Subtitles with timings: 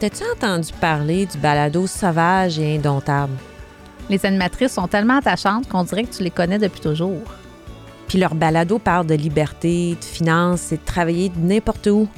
[0.00, 3.34] T'as-tu entendu parler du balado sauvage et indomptable?
[4.08, 7.20] Les animatrices sont tellement attachantes qu'on dirait que tu les connais depuis toujours.
[8.08, 12.08] Puis leur balado parle de liberté, de finances et de travailler de n'importe où.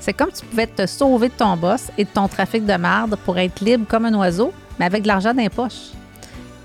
[0.00, 3.16] C'est comme tu pouvais te sauver de ton boss et de ton trafic de merde
[3.24, 5.92] pour être libre comme un oiseau, mais avec de l'argent dans les poches.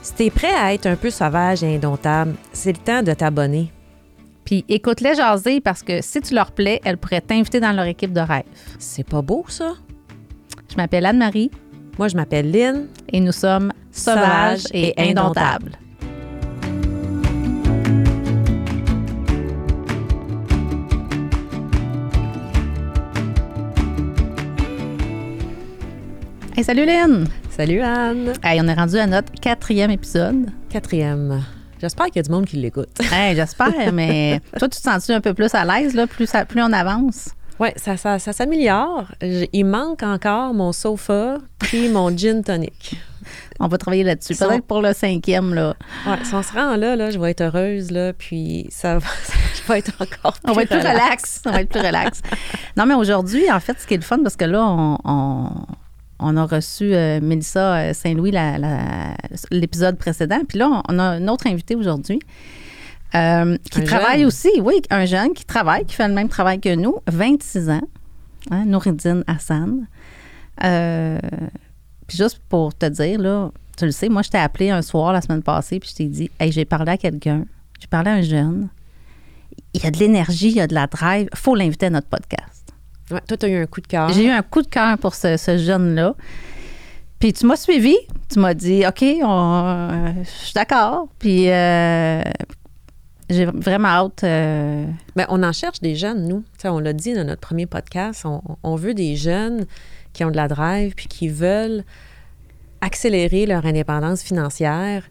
[0.01, 3.71] Si t'es prêt à être un peu sauvage et indomptable, c'est le temps de t'abonner.
[4.43, 8.11] Puis écoute-les jaser parce que si tu leur plais, elles pourraient t'inviter dans leur équipe
[8.11, 8.43] de rêve.
[8.77, 9.75] C'est pas beau, ça?
[10.69, 11.51] Je m'appelle Anne-Marie
[11.97, 12.87] Moi, je m'appelle Lynn.
[13.11, 15.71] et nous sommes sauvages et indomptables.
[26.55, 27.27] Hey, salut Lynn!
[27.49, 28.33] Salut Anne.
[28.43, 30.47] Hey, on est rendu à notre quatrième épisode.
[30.69, 31.41] Quatrième.
[31.79, 32.89] J'espère qu'il y a du monde qui l'écoute.
[33.11, 36.45] Hey, j'espère, mais toi, tu te sens un peu plus à l'aise, là, plus, ça-
[36.45, 37.29] plus on avance?
[37.59, 39.05] Oui, ça, ça, ça s'améliore.
[39.21, 42.95] Il manque encore mon sofa puis mon gin tonic.
[43.59, 44.35] On va travailler là-dessus.
[44.35, 45.75] Peut-être pour le cinquième, là.
[46.07, 49.07] Ouais, si on se rend là, là, je vais être heureuse, là, puis ça va,
[49.55, 50.95] je vais être encore plus On va être plus relax.
[51.03, 51.41] relax.
[51.45, 52.21] On va être plus relax.
[52.77, 55.49] Non, mais aujourd'hui, en fait, ce qui est le fun, parce que là, on, on-
[56.21, 58.33] on a reçu euh, Mélissa euh, Saint-Louis
[59.51, 60.39] l'épisode précédent.
[60.47, 62.19] Puis là, on a un autre invité aujourd'hui.
[63.15, 64.27] Euh, qui Un travaille jeune.
[64.27, 67.81] aussi, oui, un jeune qui travaille, qui fait le même travail que nous, 26 ans,
[68.51, 69.87] hein, Nouridine Hassan.
[70.63, 71.17] Euh,
[72.07, 75.13] puis juste pour te dire, là, tu le sais, moi, je t'ai appelé un soir
[75.13, 77.45] la semaine passée, puis je t'ai dit, hey, j'ai parlé à quelqu'un,
[77.79, 78.69] j'ai parlé à un jeune,
[79.73, 82.07] il y a de l'énergie, il y a de la drive, faut l'inviter à notre
[82.07, 82.73] podcast.
[83.11, 84.09] Ouais, toi, tu as eu un coup de cœur.
[84.09, 86.15] J'ai eu un coup de cœur pour ce, ce jeune-là.
[87.19, 87.95] Puis tu m'as suivi,
[88.31, 91.07] tu m'as dit, OK, on- euh, je suis d'accord.
[91.19, 92.21] Puis euh,
[93.29, 94.23] j'ai vraiment hâte.
[94.23, 94.85] euh,
[95.15, 96.43] Ben, on en cherche des jeunes, nous.
[96.65, 99.65] On l'a dit dans notre premier podcast, on, on veut des jeunes
[100.13, 101.83] qui ont de la drive puis qui veulent
[102.81, 105.03] accélérer leur indépendance financière.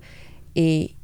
[0.57, 0.95] Et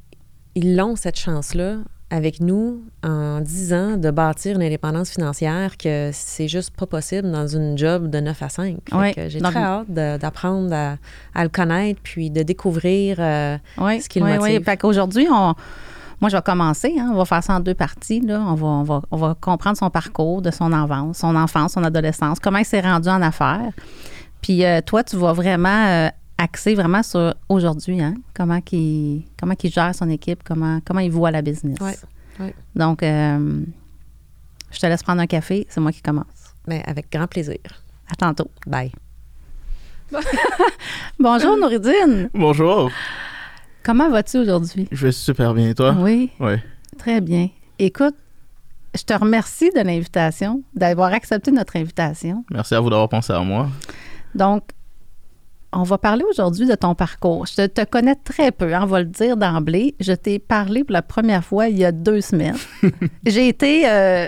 [0.55, 1.77] ils l'ont, cette chance-là,
[2.11, 7.31] avec nous, en 10 ans, de bâtir une indépendance financière que c'est juste pas possible
[7.31, 8.77] dans une job de 9 à 5.
[8.89, 9.15] Fait Ouais.
[9.15, 10.97] que J'ai très hâte de- d'apprendre à,
[11.35, 14.63] à le connaître puis de découvrir euh, Oui, ce qui le oui, motive.
[14.67, 14.77] oui.
[14.79, 15.55] Qu'aujourd'hui, on,
[16.25, 16.95] moi, je vais commencer.
[16.99, 17.11] hein.
[17.13, 18.21] on va faire ça en deux parties.
[18.21, 18.41] Là.
[18.41, 21.85] On, va, on, va, on va comprendre son parcours de son enfance, son enfance, son
[21.85, 23.73] adolescence, comment il s'est rendu en affaires.
[24.41, 26.09] Puis euh, toi, tu vas vraiment euh,
[26.39, 28.15] axer vraiment sur aujourd'hui, hein?
[28.33, 31.79] comment il comment qu'il gère son équipe, comment, comment il voit la business.
[31.83, 31.99] Ouais,
[32.41, 32.55] ouais.
[32.75, 33.61] Donc, euh,
[34.71, 35.67] je te laisse prendre un café.
[35.69, 36.25] C'est moi qui commence.
[36.67, 37.59] Mais avec grand plaisir.
[38.11, 38.51] À tantôt.
[38.67, 38.93] Bye.
[41.19, 42.31] Bonjour, Nouridine.
[42.33, 42.91] Bonjour,
[43.85, 44.89] Comment vas-tu aujourd'hui?
[44.91, 45.95] je vais super bien toi?
[45.99, 46.31] Oui.
[46.41, 46.55] Oui.
[46.97, 47.51] Très bien.
[47.79, 48.15] Écoute,
[48.97, 52.47] je te remercie de l'invitation, d'avoir accepté notre invitation.
[52.51, 53.69] Merci à vous d'avoir pensé à moi.
[54.35, 54.63] Donc,
[55.71, 57.45] on va parler aujourd'hui de ton parcours.
[57.45, 59.95] Je te, te connais très peu, hein, on va le dire d'emblée.
[60.01, 62.57] Je t'ai parlé pour la première fois il y a deux semaines.
[63.27, 64.27] J'ai été euh,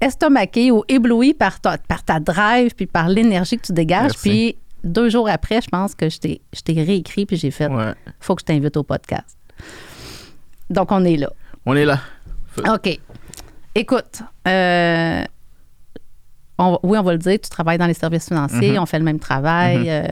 [0.00, 4.12] estomaquée ou éblouie par ta, par ta drive puis par l'énergie que tu dégages.
[4.14, 4.28] Merci.
[4.28, 7.94] Puis deux jours après, je pense que je t'ai réécrit puis j'ai fait Ouais.
[8.20, 9.36] faut que je t'invite au podcast.
[10.70, 11.30] Donc, on est là.
[11.66, 12.00] On est là.
[12.72, 13.00] OK.
[13.74, 15.24] Écoute, euh,
[16.58, 18.78] on- oui, on va le dire, tu travailles dans les services financiers, Mhm.
[18.82, 19.90] on fait le même travail.
[19.90, 20.06] euh,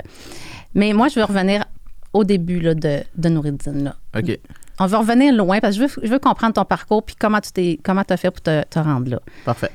[0.74, 1.64] mais moi, je veux revenir
[2.12, 3.84] au début là, de, de Nouridine.
[3.84, 3.96] Là.
[4.18, 4.38] OK.
[4.80, 7.40] On va revenir loin parce que je veux, je veux comprendre ton parcours puis comment
[7.40, 9.20] tu t'es comment as fait pour te, te rendre là.
[9.44, 9.70] Parfait.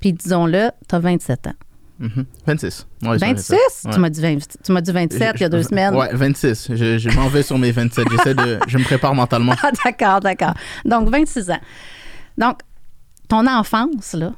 [0.00, 1.52] Puis disons-le, tu as 27 ans.
[1.98, 2.24] Mhm.
[2.46, 2.86] 26.
[3.02, 3.52] Ouais, je 26?
[3.84, 3.90] Ouais.
[3.92, 5.94] Tu m'as dit, 20 tu m'as dit 27 il y a deux semaines.
[5.94, 6.68] Ouais, 26.
[6.74, 8.06] Je, je m'en vais sur mes 27.
[8.10, 8.58] J'essaie de.
[8.66, 9.54] Je me prépare mentalement.
[9.62, 10.54] Ah, d'accord, d'accord.
[10.84, 11.60] Donc, 26 ans.
[12.36, 12.58] Donc,
[13.28, 14.32] ton enfance, là.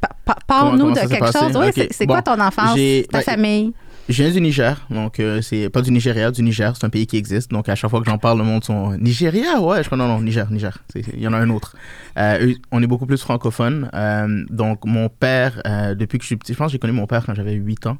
[0.00, 1.56] pa- pa- Parle-nous de quelque chose.
[1.56, 2.74] Oui, c'est- Bon, quoi ton enfance,
[3.10, 3.72] ta ben, famille?
[4.08, 7.08] Je viens du Niger, donc euh, c'est pas du Nigeria, du Niger, c'est un pays
[7.08, 7.50] qui existe.
[7.50, 10.06] Donc à chaque fois que j'en parle, le monde sont Nigeria, ouais, je crois non
[10.06, 11.74] non Niger, Niger, il y en a un autre.
[12.16, 13.90] Euh, on est beaucoup plus francophone.
[13.94, 16.92] Euh, donc mon père, euh, depuis que je suis petit, je pense que j'ai connu
[16.92, 17.98] mon père quand j'avais 8 ans,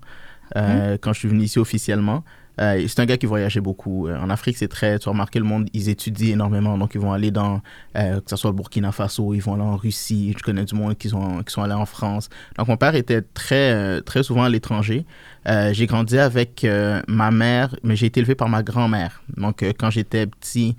[0.55, 2.23] euh, quand je suis venu ici officiellement.
[2.61, 4.09] Euh, c'est un gars qui voyageait beaucoup.
[4.09, 6.79] Euh, en Afrique, c'est très, tu vas remarquer le monde, ils étudient énormément.
[6.79, 7.61] Donc, ils vont aller dans,
[7.97, 10.35] euh, que ce soit le Burkina Faso, ils vont aller en Russie.
[10.37, 12.29] Je connais du monde qui sont, qui sont allés en France.
[12.57, 15.05] Donc, mon père était très, très souvent à l'étranger.
[15.73, 16.67] J'ai grandi avec
[17.07, 19.23] ma mère, mais j'ai été élevé par ma grand-mère.
[19.37, 20.77] Donc, quand j'étais petit,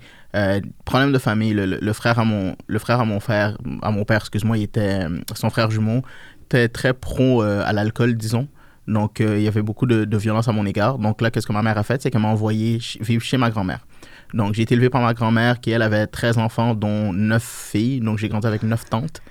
[0.84, 4.18] problème de famille, le, frère à mon, le frère à mon frère, à mon père,
[4.18, 6.02] excuse-moi, il était, son frère jumeau,
[6.44, 8.46] était très pro à l'alcool, disons.
[8.88, 10.98] Donc, euh, il y avait beaucoup de, violence à mon égard.
[10.98, 12.02] Donc là, qu'est-ce que ma mère a fait?
[12.02, 13.86] C'est qu'elle m'a envoyé vivre chez ma grand-mère.
[14.34, 18.00] Donc, j'ai été élevé par ma grand-mère qui, elle, avait 13 enfants, dont 9 filles.
[18.00, 19.22] Donc, j'ai grandi avec 9 tantes.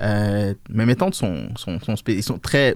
[0.00, 2.74] Euh, mais mes tantes sont, sont, sont, très.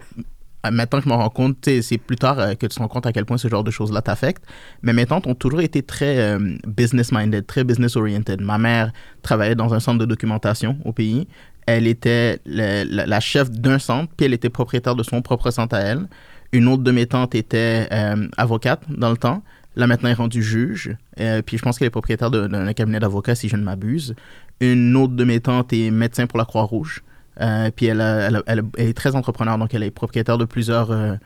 [0.70, 3.06] Maintenant que je me rends compte, c'est plus tard euh, que tu te rends compte
[3.06, 4.44] à quel point ce genre de choses-là t'affectent.
[4.82, 8.40] Mais mes tantes ont toujours été très business-minded, très business-oriented.
[8.40, 8.93] Ma mère
[9.23, 11.26] travaillait dans un centre de documentation au pays.
[11.70, 15.81] Elle était la, chef d'un centre, puis elle était propriétaire de son propre centre à
[15.81, 16.09] elle.
[16.53, 19.43] Une autre de mes tantes était euh, avocate dans le temps.
[19.76, 20.97] Là, maintenant, elle est rendue juge.
[21.20, 24.15] Euh, puis je pense qu'elle est propriétaire d'un cabinet d'avocats, si je ne m'abuse.
[24.61, 27.03] Une autre de mes tantes est médecin pour la Croix-Rouge.
[27.43, 28.00] Euh, puis elle,
[28.47, 31.19] elle, est très entrepreneur, donc elle est propriétaire de plusieurs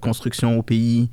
[0.00, 1.08] constructions au pays.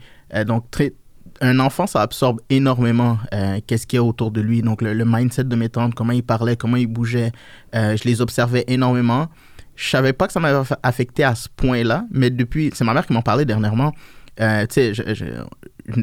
[0.47, 0.93] Donc, très,
[1.41, 4.61] un enfant, ça absorbe énormément euh, qu'est-ce qu'il y a autour de lui.
[4.61, 7.31] Donc, le, mindset de mes tantes, comment ils parlaient, comment ils bougeaient,
[7.75, 9.27] euh, je les observais énormément.
[9.75, 12.93] Je savais pas que ça m'avait aff- affecté à ce point-là, mais depuis, c'est ma
[12.93, 13.93] mère qui m'en parlait dernièrement.
[14.39, 15.15] Euh, tu sais,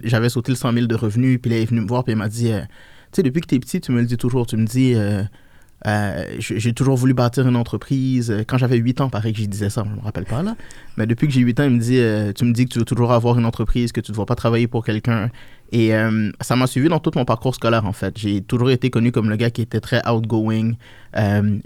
[0.05, 2.19] j'avais sauté le 100 000 de revenus, puis elle est venue me voir, puis elle
[2.19, 2.59] m'a dit, tu
[3.13, 4.95] sais, depuis que tu es petit, tu me le dis toujours, tu me dis,
[5.87, 8.31] euh, j'ai toujours voulu bâtir une entreprise.
[8.31, 10.57] Euh, Quand j'avais 8 ans, pareil que je disais ça, je me rappelle pas là.
[10.97, 12.79] Mais depuis que j'ai 8 ans, il me dit, euh, tu me dis que tu
[12.81, 15.31] veux toujours avoir une entreprise, que tu ne dois pas travailler pour quelqu'un.
[15.71, 15.93] Et
[16.41, 18.17] ça m'a suivi dans tout mon parcours scolaire, en fait.
[18.17, 20.73] J'ai toujours été connu comme le gars qui était très outgoing.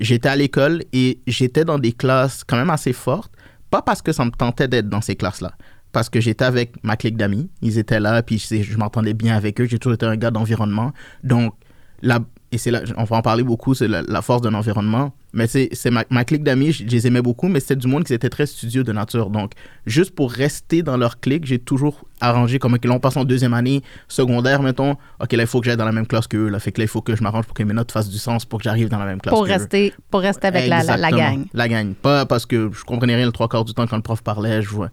[0.01, 3.33] J'étais à l'école et j'étais dans des classes quand même assez fortes.
[3.71, 5.53] Pas parce que ça me tentait d'être dans ces classes-là.
[5.93, 7.49] Parce que j'étais avec ma clique d'amis.
[7.61, 9.67] Ils étaient là, puis je, je m'entendais bien avec eux.
[9.67, 10.93] J'ai toujours été un gars d'environnement.
[11.23, 11.55] Donc,
[12.03, 12.19] la,
[12.53, 15.13] et c'est là, on va en parler beaucoup, c'est la, la force d'un environnement.
[15.33, 17.87] Mais c'est c'est ma, ma clique d'amis, je, je les aimais beaucoup, mais c'était du
[17.87, 19.31] monde qui était très studieux de nature.
[19.31, 19.53] Donc,
[19.87, 23.55] juste pour rester dans leur clique, j'ai toujours arrangé comme que l'on passe en deuxième
[23.55, 24.97] année secondaire, mettons.
[25.21, 26.49] OK, là, il faut que j'aille dans la même classe qu'eux.
[26.49, 28.19] Là, fait que là, il faut que je m'arrange pour que mes notes fassent du
[28.19, 30.99] sens pour que j'arrive dans la même classe Pour rester, pour rester avec la, la,
[30.99, 31.45] la gang.
[31.55, 31.95] La gang.
[31.95, 34.61] Pas parce que je comprenais rien le trois quarts du temps quand le prof parlait.
[34.61, 34.91] Je, vois,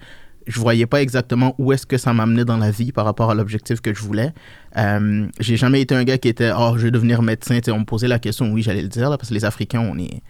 [0.49, 3.35] je voyais pas exactement où est-ce que ça m'amenait dans la vie par rapport à
[3.35, 4.33] l'objectif que je voulais.
[4.77, 7.59] Euh, j'ai jamais été un gars qui était oh je vais devenir médecin.
[7.69, 9.97] On me posait la question, oui j'allais le dire là, parce que les Africains on
[9.97, 10.21] est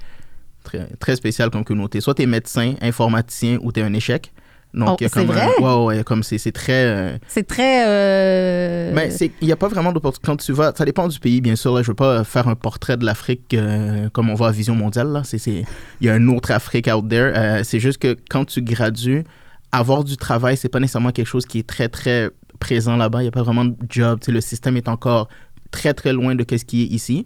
[0.63, 2.01] très, très spécial comme communauté.
[2.01, 4.31] Soit tu es médecin, informaticien ou tu es un échec.
[4.71, 5.47] Donc Oh, il y a c'est comme un- vrai?
[5.59, 7.87] ouais, ouais, comme c'est c'est très euh, C'est très.
[7.87, 10.27] euh, mais c'est- il n'y a pas vraiment d'opportunité.
[10.27, 11.73] Quand tu vas, ça dépend du pays, bien sûr.
[11.73, 14.51] Là, je ne veux pas faire un portrait de l'Afrique euh, comme on voit à
[14.51, 15.07] Vision Mondiale.
[15.07, 15.23] Là.
[15.23, 15.63] C'est, c'est-
[16.01, 17.31] il y a un autre Afrique out there.
[17.35, 19.23] Euh, c'est juste que quand tu gradues,
[19.71, 22.29] avoir du travail, c'est pas nécessairement quelque chose qui est très, très
[22.59, 23.19] présent là-bas.
[23.21, 24.19] Il n'y a pas vraiment de job.
[24.19, 25.29] Tu sais, le système est encore
[25.71, 27.25] très, très loin de ce qui est ici.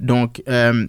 [0.00, 0.86] Donc, euh,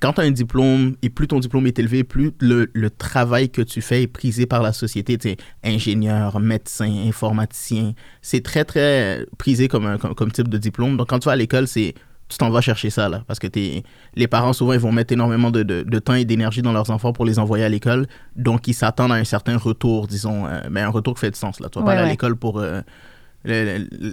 [0.00, 3.48] quand tu as un diplôme et plus ton diplôme est élevé, plus le, le travail
[3.48, 5.16] que tu fais est prisé par la société.
[5.16, 5.34] Tu
[5.64, 10.96] ingénieur, médecin, informaticien, c'est très, très prisé comme, comme, comme type de diplôme.
[10.96, 11.94] Donc, quand tu vas à l'école, c'est
[12.28, 13.22] tu t'en vas chercher ça, là.
[13.26, 13.82] Parce que t'es-
[14.14, 16.90] les parents, souvent, ils vont mettre énormément de, de, de temps et d'énergie dans leurs
[16.90, 18.06] enfants pour les envoyer à l'école.
[18.36, 21.38] Donc, ils s'attendent à un certain retour, disons, euh, mais un retour qui fait du
[21.38, 21.68] sens, là.
[21.70, 22.58] Tu vas pas Ouais, aller à l'école pour...
[22.60, 22.80] euh,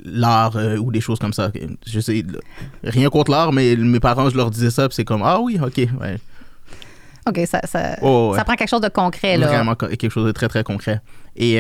[0.06, 1.52] l'art euh, ou des choses comme ça.
[1.86, 2.24] Je sais,
[2.84, 5.60] rien contre l'art, mais mes parents, je leur disais ça, puis c'est comme, ah oui,
[5.62, 6.18] ok, ouais.
[7.28, 9.48] OK, ça, ça, Oh, ça prend quelque chose de concret, là.
[9.48, 11.02] Vraiment quelque chose de très, très concret.
[11.36, 11.54] Et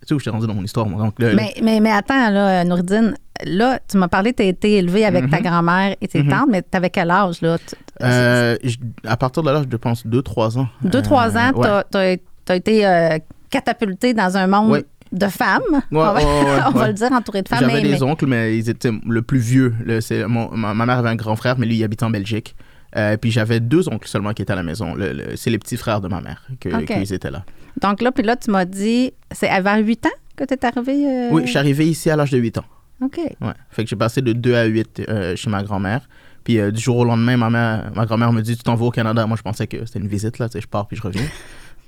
[0.00, 1.02] tu sais où je t'ai rendu dans mon histoire, moi.
[1.02, 4.76] Donc, le- Mais, mais, mais attends, là, Nouridine, là, tu m'as parlé, tu as été
[4.76, 5.42] élevé avec ta Mhm.
[5.44, 6.30] grand-mère et tes Mhm.
[6.30, 7.58] tantes, mais t'avais quel âge, là?
[7.58, 8.76] Tu- euh, je-
[9.06, 10.68] à partir de là, je pense 2-3 ans.
[10.82, 11.84] Deux, trois Euh, ans, ouais.
[11.90, 13.18] t'as as, été euh,
[13.50, 14.84] catapulté dans un monde Ouais.
[15.12, 15.62] de femmes.
[15.72, 16.24] Ouais, on va, ouais, ouais,
[16.68, 17.60] on va le dire, entouré de femmes.
[17.60, 19.74] J'avais des mais- oncles, mais ils étaient le plus vieux.
[19.84, 22.10] le- c'est mon- ma, ma mère avait un grand frère, mais lui, il habitait en
[22.10, 22.54] Belgique.
[22.96, 24.94] Euh, puis j'avais deux oncles seulement qui étaient à la maison.
[24.94, 26.86] Le- le- c'est les petits frères de ma mère que, Ok.
[26.86, 27.44] qu'ils étaient là.
[27.82, 31.06] Donc là, puis là, tu m'as dit, c'est vers 8 ans que tu es arrivé?
[31.06, 31.28] euh?
[31.32, 32.64] Oui, je suis arrivé ici à l'âge de 8 ans.
[33.00, 33.18] OK.
[33.18, 33.52] Ouais.
[33.70, 36.08] Fait que j'ai passé de 2 à 8 euh, chez ma grand-mère.
[36.44, 38.86] Puis euh, du jour au lendemain, ma, mère, ma grand-mère me dit Tu t'en vas
[38.86, 39.26] au Canada.
[39.26, 40.48] Moi, je pensais que c'était une visite, là.
[40.48, 41.22] Tu sais, je pars puis je reviens.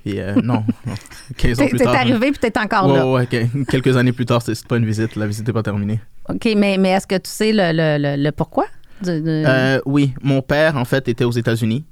[0.03, 0.95] Puis euh, non, non.
[1.37, 1.95] 15 ans T'es plus t'es tard.
[1.97, 3.07] arrivé puis t'es encore Ouais, là.
[3.07, 5.15] ouais, que- quelques années plus tard, c'est pas une visite.
[5.15, 6.01] La visite n'est pas terminée.
[6.27, 8.65] OK, mais, mais est-ce que tu sais le, le, le, le pourquoi?
[9.03, 11.85] de- oui, mon père, en fait, était aux États-Unis.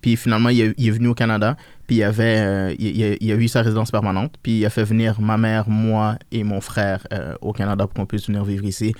[0.00, 1.56] Puis finalement, il est, il est venu au Canada.
[1.86, 4.34] Puis il, avait, euh, il, il a, il a eu sa résidence permanente.
[4.42, 7.94] Puis il a fait venir ma mère, moi et mon frère euh, au Canada pour
[7.94, 8.92] qu'on puisse venir vivre ici.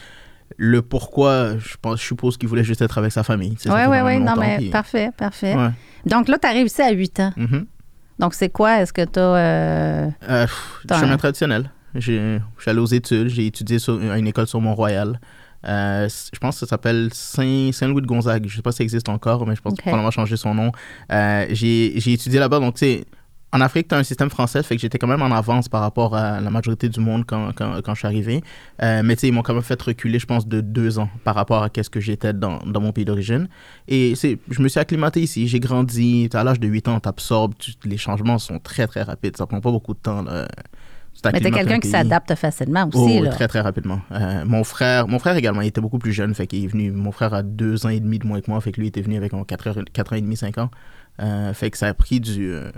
[0.56, 3.56] Le pourquoi, je, pense, je suppose qu'il voulait juste être avec sa famille.
[3.66, 4.18] Oui, oui, oui.
[4.20, 5.54] Non, mais puis- parfait, parfait.
[5.56, 5.70] Ouais.
[6.06, 7.32] Donc là, tu as réussi à 8 ans.
[7.36, 7.66] Mhm.
[8.20, 8.80] Donc c'est quoi?
[8.80, 9.22] Est-ce que tu as.
[9.22, 10.46] Euh,
[10.86, 11.70] T'as chemin un- traditionnel.
[11.96, 15.18] J'ai- Je suis allé aux études, j'ai étudié sur, à une école sur Mont-Royal.
[15.66, 18.46] Euh, je pense que ça s'appelle Saint- Saint-Louis de Gonzague.
[18.49, 19.78] Je sais pas si ça existe encore, mais je pense Ok.
[19.78, 20.73] qu'il probablement changer son nom.
[21.12, 22.61] Euh, j'ai étudié là-bas.
[22.61, 23.04] Donc, tu sais,
[23.52, 25.80] en Afrique, tu as un système français, fait que j'étais quand même en avance par
[25.80, 28.42] rapport à la majorité du monde quand, quand, quand je suis arrivé.
[28.82, 31.08] Euh, mais tu sais, ils m'ont quand même fait reculer, je pense, de deux ans
[31.25, 33.49] par rapport à ce que j'étais dans, dans mon pays d'origine.
[33.88, 36.28] Et c'est, je me suis acclimaté ici, j'ai grandi.
[36.35, 37.54] À l'âge de 8 ans, tu absorbes,
[37.85, 39.37] les changements sont très, très rapides.
[39.37, 40.23] Ça prend pas beaucoup de temps.
[40.23, 40.49] là.
[41.25, 43.20] Mais t'es quelqu'un un qui s'adapte facilement Oh, aussi.
[43.20, 43.30] là.
[43.30, 44.00] très très rapidement.
[44.12, 46.90] Euh, mon frère, mon frère également, il était beaucoup plus jeune, fait qu'il est venu.
[46.92, 49.00] Mon frère a deux ans et demi de moins que moi, fait que lui était
[49.02, 50.70] venu avec en quatre, heures- quatre ans et demi, cinq ans.
[51.20, 52.70] Euh, fait que ça a pris du, euh,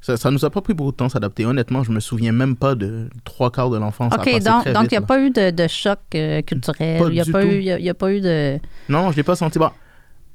[0.00, 1.44] ça, ça nous a pas pris beaucoup de temps s'adapter.
[1.44, 4.12] Honnêtement, je me souviens même pas de trois quarts de l'enfance.
[4.14, 7.02] OK, donc il n'y a pas eu de, de choc culturel.
[7.08, 8.58] Il n'y a, pas eu- il y a- il y a pas eu de.
[8.88, 9.58] Non, je l'ai pas senti.
[9.58, 9.70] Bon,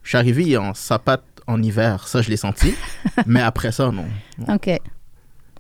[0.03, 2.73] je suis arrivé en sapate en hiver, ça je l'ai senti.
[3.25, 4.05] mais après ça, non.
[4.53, 4.69] OK.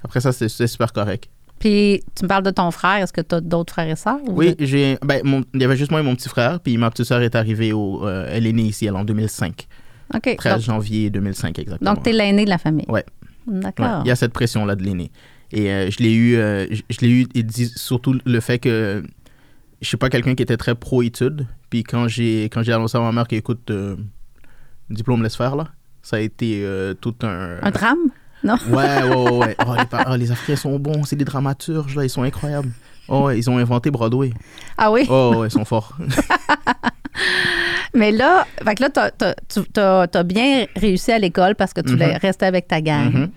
[0.03, 1.29] Après ça, c'est super correct.
[1.59, 3.03] Puis, tu me parles de ton frère.
[3.03, 4.19] Est-ce que tu as d'autres frères et sœurs?
[4.27, 4.97] ou Oui, vous- j'ai.
[5.05, 7.21] Ben, mon- il y avait juste moi et mon petit frère, puis ma petite sœur
[7.21, 8.07] est arrivée au.
[8.07, 9.67] euh, elle est née ici, elle en 2005.
[10.15, 10.35] OK.
[10.37, 11.93] 13 Donc, janvier 2005, exactement.
[11.93, 12.85] donc tu es l'aîné de la famille.
[12.89, 13.05] Ouais,
[13.45, 14.01] D'accord.
[14.05, 15.11] il y a cette pression-là de l'aîné.
[15.51, 19.03] Et euh, je l'ai eu, euh, je, je l'ai eu, et surtout le fait que
[19.81, 21.45] je suis pas quelqu'un qui était très pro-études.
[21.69, 23.95] Puis quand j'ai, quand j'ai annoncé à ma mère qu'écoute, euh,
[24.89, 25.67] diplôme laisse faire, là,
[26.01, 26.65] ça a été
[27.01, 27.57] tout un.
[27.61, 27.97] Un drame?
[28.43, 28.55] Non?
[28.69, 29.55] Ouais, ouais, ouais.
[29.65, 32.71] Oh, les, oh, les Africains sont bons, c'est des dramaturges, là, ils sont incroyables.
[33.07, 34.31] Oh, ils ont inventé Broadway.
[34.77, 35.05] Ah oui?
[35.09, 35.97] Oh, ouais, ils sont forts.
[37.93, 41.89] Mais là, fait que là, t'as- tu as, bien réussi à l'école parce que tu
[41.91, 42.19] voulais Mhm.
[42.21, 43.11] rester avec ta gang.
[43.13, 43.29] Mhm.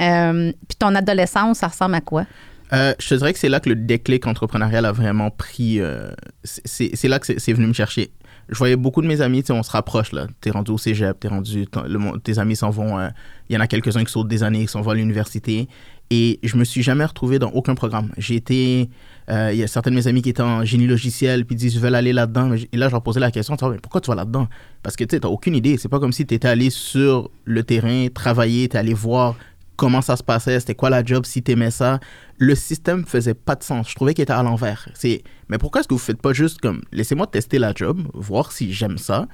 [0.00, 2.26] Euh, Puis ton adolescence, ça ressemble à quoi?
[2.72, 5.80] Euh, je te dirais que c'est là que le déclic entrepreneurial a vraiment pris.
[5.80, 6.10] euh,
[6.44, 8.10] c'est- là que c'est venu me chercher.
[8.50, 10.26] Je voyais beaucoup de mes amis, on se rapproche là.
[10.40, 11.66] T'es rendu au cégep, t'es rendu.
[11.86, 12.98] le tes amis s'en vont.
[12.98, 13.08] euh,
[13.48, 15.68] Il y en a quelques-uns qui sautent des années, qui s'en vont à l'université.
[16.12, 18.10] Et je me suis jamais retrouvé dans aucun programme.
[18.18, 18.90] J'ai été.
[19.30, 21.58] euh, Il y a certains de mes amis qui étaient en génie logiciel, puis ils
[21.58, 22.52] disent, je veux aller là-dedans.
[22.72, 24.48] Et là, je leur posais la question, tu mais pourquoi tu vas là-dedans?
[24.82, 25.76] Parce que tu t'as aucune idée.
[25.76, 29.36] C'est pas comme si tu étais allé sur le terrain, travailler, t'es allé voir
[29.80, 32.00] comment ça se passait, c'était quoi la job, si t'aimais ça.
[32.36, 33.88] Le système faisait pas de sens.
[33.88, 34.86] Je trouvais qu'il était à l'envers.
[34.92, 38.52] C'est, mais pourquoi est-ce que vous faites pas juste comme, laissez-moi tester la job, voir
[38.52, 39.26] si j'aime ça.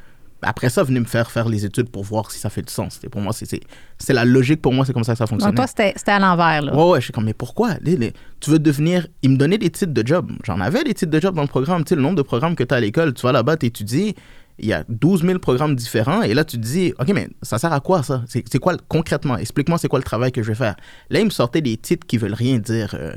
[0.42, 3.00] Après ça, venez me faire faire les études pour voir si ça fait du sens.
[3.02, 3.60] Et pour moi, c'est, c'est,
[3.98, 4.62] c'est la logique.
[4.62, 5.50] Pour moi, c'est comme ça que ça fonctionne.
[5.50, 6.76] Donc toi, c'était c'était à l'envers, là.
[6.76, 7.70] Ouais, ouais, je suis comme, mais pourquoi?
[7.80, 9.08] Les- les- tu veux devenir.
[9.22, 10.30] Il me donnait des titres de job.
[10.44, 11.82] J'en avais des titres de job dans le programme.
[11.84, 13.66] Tu sais, le nombre de programmes que tu as à l'école, tu vas là-bas, tu
[13.66, 14.14] étudies.
[14.58, 16.22] Il y a 12 000 programmes différents.
[16.22, 18.24] Et là, tu te dis, OK, mais ça sert à quoi, ça?
[18.26, 19.36] C'est quoi, concrètement?
[19.36, 20.76] Explique-moi, c'est quoi le travail que je vais faire?
[21.10, 22.94] Là, il me sortait des titres qui veulent rien dire.
[22.98, 23.14] Euh,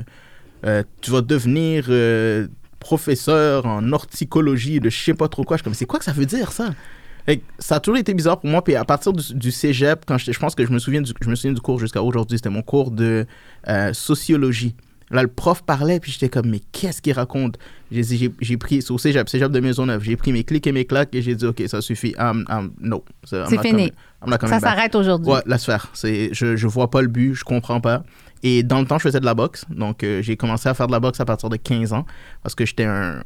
[0.66, 2.46] euh, tu vas devenir euh,
[2.78, 5.56] professeur en horticologie de je sais pas trop quoi.
[5.56, 6.70] Je suis comme, c'est quoi que ça veut dire, ça?
[7.60, 8.62] Ça a toujours été bizarre pour moi.
[8.62, 11.30] Puis à partir du, du cégep, quand je pense que je me souviens du, je
[11.30, 13.24] me souviens du cours jusqu'à aujourd'hui, c'était mon cours de
[13.92, 14.74] sociologie.
[15.10, 17.58] Là, le prof parlait, puis j'étais comme, mais qu'est-ce qu'il raconte?
[17.90, 20.66] J'ai dit, j'ai- j'ai pris, c'est au cégep, cégep de Maisonneuve, j'ai pris mes clics
[20.68, 22.14] et mes claques et j'ai dit, OK, ça suffit.
[22.18, 23.04] Um, um, no.
[23.32, 23.90] I'm C'est fini.
[24.26, 25.32] coming- Ça s'arrête aujourd'hui.
[25.32, 25.90] Ouais, laisse faire.
[26.00, 28.04] Je, je vois pas le but, je comprends pas.
[28.42, 29.64] Et dans le temps, je faisais de la boxe.
[29.70, 32.06] Donc, euh, j'ai commencé à faire de la boxe à partir de 15 ans
[32.42, 33.22] parce que j'étais un,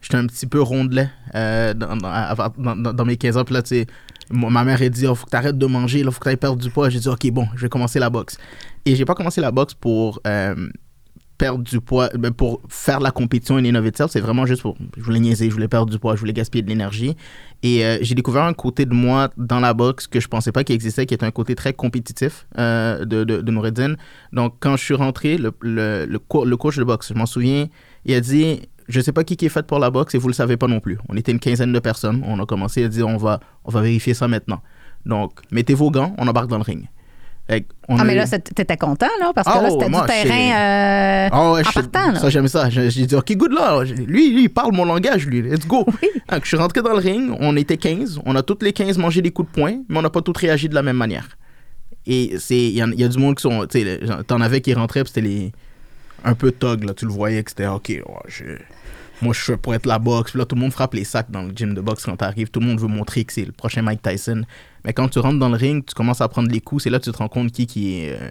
[0.00, 3.44] j'étais un petit peu rondelet euh, dans, dans, dans- mes 15 ans.
[3.44, 3.86] Puis là, tu sais,
[4.30, 6.28] ma mère a dit, oh, faut que tu arrêtes de manger, il faut que tu
[6.30, 6.88] ailles perdre du poids.
[6.88, 8.38] J'ai dit, OK, bon, je vais commencer la boxe.
[8.86, 10.54] Et j'ai pas commencé la boxe pour euh,
[11.38, 14.10] perdre du poids, ben, pour faire la compétition de self.
[14.10, 16.62] C'est vraiment juste pour, je voulais niaiser, je voulais perdre du poids, je voulais gaspiller
[16.62, 17.16] de l'énergie.
[17.62, 20.64] Et euh, j'ai découvert un côté de moi dans la boxe que je pensais pas
[20.64, 23.94] qu'il existait, qui est un côté très compétitif euh, de, de, Noureddin.
[24.32, 27.26] Donc, quand je suis rentré, le, le, le, co- le coach de boxe, je m'en
[27.26, 27.66] souviens,
[28.04, 30.28] il a dit Je sais pas qui, qui est fait pour la boxe et vous
[30.28, 30.98] le savez pas non plus.
[31.08, 32.22] On était une quinzaine de personnes.
[32.26, 34.60] On a commencé à dire On va, on va vérifier ça maintenant.
[35.06, 36.88] Donc, mettez vos gants, on embarque dans le ring.
[37.88, 40.06] On Ah, mais eu- là, t'étais content, là, parce que Ah, là, ouais, c'était du
[40.06, 42.18] terrain euh, Ah ouais, en partant, là.
[42.18, 42.68] Ça, j'aime ça.
[42.70, 43.84] J'ai dit, OK, good là.
[43.84, 45.42] Lui, lui, il parle mon langage, lui.
[45.42, 45.84] Let's go.
[46.30, 47.30] Donc, je suis rentré dans le ring.
[47.38, 48.20] On était 15.
[48.26, 50.38] On a toutes les 15 mangé des coups de poing, mais on n'a pas toutes
[50.38, 51.28] réagi de la même manière.
[52.04, 53.66] Et c'est il y, a du monde qui sont.
[54.26, 55.52] T'en avais qui rentraient, puis c'était les.
[56.24, 56.94] Un peu tog, là.
[56.94, 58.44] Tu le voyais que c'était, OK, ouais, je-
[59.22, 60.32] moi, je suis pour être la boxe.
[60.32, 62.48] Puis là, tout le monde frappe les sacs dans le gym de boxe quand t'arrives.
[62.50, 64.42] Tout le monde veut montrer que c'est le prochain Mike Tyson.
[64.86, 66.84] Mais quand tu rentres dans le ring, tu commences à prendre les coups.
[66.84, 68.12] C'est là que tu te rends compte qui, qui est.
[68.18, 68.30] euh,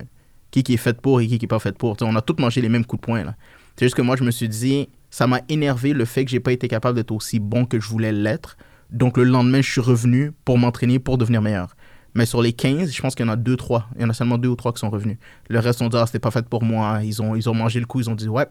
[0.51, 1.97] qui, qui est fait pour et qui, qui est pas fait pour.
[2.01, 3.23] On a tous mangé les mêmes coups de poing.
[3.25, 3.35] là.
[3.77, 6.39] C'est juste que moi, je me suis dit, ça m'a énervé le fait que j'ai
[6.39, 8.55] pas été capable d'être aussi bon que je voulais l'être.
[8.89, 11.75] Donc, le lendemain, je suis revenu pour m'entraîner, pour devenir meilleur.
[12.13, 13.89] Mais sur les 15, je pense qu'il y en a deux, trois.
[13.97, 15.17] Il y en a seulement deux ou trois qui sont revenus.
[15.49, 16.99] Le reste ont dit, ah, c'était pas fait pour moi.
[17.03, 17.99] Ils ont, ils ont mangé le coup.
[17.99, 18.45] Ils ont dit, ouais,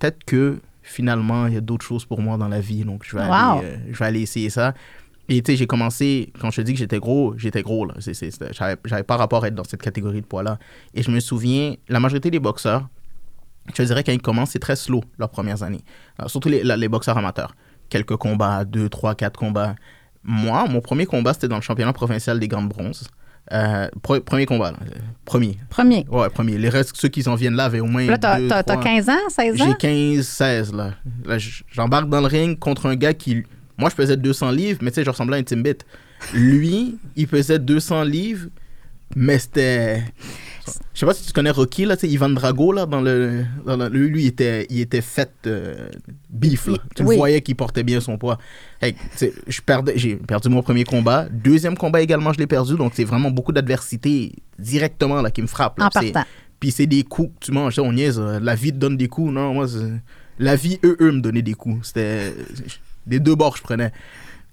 [0.00, 2.84] peut-être que finalement, il y a d'autres choses pour moi dans la vie.
[2.84, 3.28] Donc, je vais, Wow.
[3.28, 4.74] aller, euh, je vais aller essayer ça.
[5.32, 7.86] Et tu sais, j'ai commencé, quand je te dis que j'étais gros, j'étais gros.
[7.86, 7.94] là.
[8.84, 10.58] J'avais pas rapport à être dans cette catégorie de poids-là.
[10.92, 12.88] Et je me souviens, la majorité des boxeurs,
[13.68, 15.82] je te dirais quand ils commencent, c'est très slow leurs premières années.
[16.18, 17.54] Alors, surtout les, les boxeurs amateurs.
[17.88, 19.76] Quelques combats, deux, trois, quatre combats.
[20.24, 23.06] Moi, mon premier combat, c'était dans le championnat provincial des gants de bronze.
[23.52, 24.78] Euh, pre- premier combat, là.
[25.24, 25.58] Premier.
[25.70, 26.06] Premier.
[26.10, 26.58] Ouais, premier.
[26.58, 28.04] Les restes, ceux qui s'en viennent là, avaient au moins.
[28.06, 28.84] Là, t'as deux, t'as- t'as trois.
[28.84, 29.64] 15 ans, 16 ans?
[29.66, 29.74] J'ai
[30.16, 30.94] 15, 16, là.
[31.72, 33.44] J'embarque dans le ring contre un gars qui.
[33.80, 35.78] Moi, je pesais 200 livres, mais tu sais, je ressemblais à un Timbit.
[36.34, 38.48] Lui, il pesait 200 livres,
[39.16, 40.02] mais c'était.
[40.94, 43.44] Je sais pas si tu connais Rocky, là, tu sais, Ivan Drago, là, dans le.
[43.66, 45.88] Dans le- lui, lui, il était, il était fait euh,
[46.28, 46.74] beef, là.
[46.94, 48.38] Tu le voyais qu'il portait bien son poids.
[48.80, 48.94] Hey,
[49.48, 51.26] je perdais, j'ai perdu mon premier combat.
[51.30, 52.76] Deuxième combat également, je l'ai perdu.
[52.76, 55.78] Donc, c'est vraiment beaucoup d'adversité directement, là, qui me frappe.
[55.78, 55.86] là.
[55.86, 56.00] En.
[56.60, 57.78] Puis c'est des coups que tu manges.
[57.78, 58.18] On niaise.
[58.20, 59.32] euh, La vie te donne des coups.
[59.32, 59.66] Non, moi,
[60.38, 61.88] la vie, eux, eux me donnaient des coups.
[61.88, 62.34] C'était
[63.06, 63.92] des deux bords je prenais.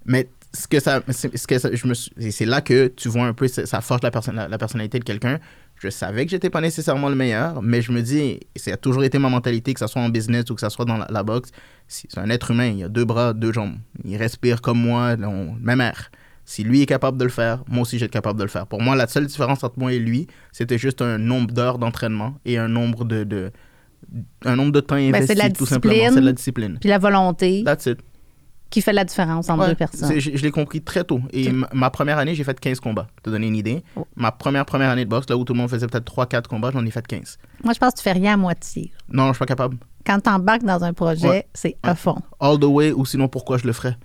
[0.04, 3.08] Mais ce que ça, c'est- ce que ça- je me c'est- c'est là que tu
[3.08, 5.38] vois un peu, ça ça forge la, personne, la, la personnalité de quelqu'un.
[5.80, 8.76] Je savais que j'étais pas nécessairement le meilleur, mais je me dis, et ça a
[8.76, 11.06] toujours été ma mentalité, que ce soit en business ou que ce soit dans la,
[11.08, 11.50] la boxe.
[11.86, 13.76] C'est un être humain, il a deux bras, deux jambes.
[14.04, 16.10] Il respire comme moi, on- même air.
[16.44, 18.66] Si lui est capable de le faire, moi aussi, j'ai être capable de le faire.
[18.66, 22.34] Pour moi, la seule différence entre moi et lui, c'était juste un nombre d'heures d'entraînement
[22.46, 23.52] et un nombre de, de-
[24.46, 25.92] un nombre de temps Ben, investi, c'est de la tout simplement.
[25.94, 26.14] discipline.
[26.14, 26.78] C'est de la discipline.
[26.80, 27.98] Puis la volonté That's it.
[28.70, 30.20] Qui fait la différence entre Ouais, deux personnes.
[30.20, 31.20] Je, je l'ai compris très tôt.
[31.32, 33.06] Et ma, ma première année, j'ai fait 15 combats.
[33.16, 33.82] Pour te donner une idée.
[33.96, 34.06] Oh.
[34.16, 36.70] Ma première première année de boxe, là où tout le monde faisait peut-être 3-4 combats,
[36.72, 37.38] j'en ai fait 15.
[37.64, 38.92] Moi, je pense que tu fais rien à moitié.
[39.10, 39.78] Non, je suis pas capable.
[40.06, 41.48] Quand tu embarques dans un projet, Ouais.
[41.54, 42.16] c'est à fond.
[42.40, 43.96] All the way, ou sinon pourquoi je le ferais?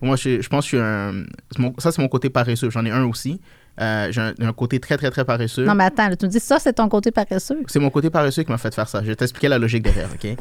[0.00, 1.24] Moi, je, je pense que je suis un.
[1.58, 2.70] mon- ça, c'est mon côté paresseux.
[2.70, 3.40] J'en ai un aussi.
[3.80, 5.64] Euh, j'ai un, un côté très, très, très paresseux.
[5.64, 7.62] Non, mais attends, là, tu me dis ça, c'est ton côté paresseux?
[7.68, 9.00] C'est mon côté paresseux qui m'a fait faire ça.
[9.00, 10.36] Je vais t'expliquer la logique derrière, OK?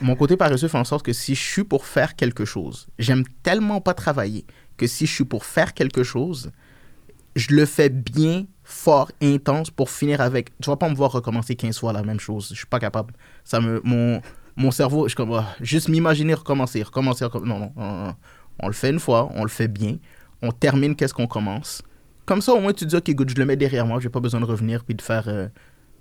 [0.00, 3.24] Mon côté paresseux fait en sorte que si je suis pour faire quelque chose, j'aime
[3.42, 6.50] tellement pas travailler que si je suis pour faire quelque chose,
[7.36, 10.58] je le fais bien, fort, intense pour finir avec.
[10.60, 12.48] Tu vas pas me voir recommencer 15 fois la même chose.
[12.50, 13.14] Je suis pas capable.
[13.44, 14.22] Ça me, mon,
[14.56, 18.14] mon cerveau, je comme, ah, juste m'imaginer recommencer, recommencer, recom- non, non.
[18.62, 19.96] On le fait une fois, on le fait bien,
[20.42, 21.82] on termine qu'est-ce qu'on commence?
[22.26, 24.20] Comme ça, au moins, tu te dis, OK, je le mets derrière moi, j'ai pas
[24.20, 25.48] besoin de revenir puis de faire euh,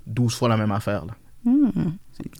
[0.07, 1.05] 12 fois la même affaire.
[1.05, 1.15] Là.
[1.45, 1.91] Hmm.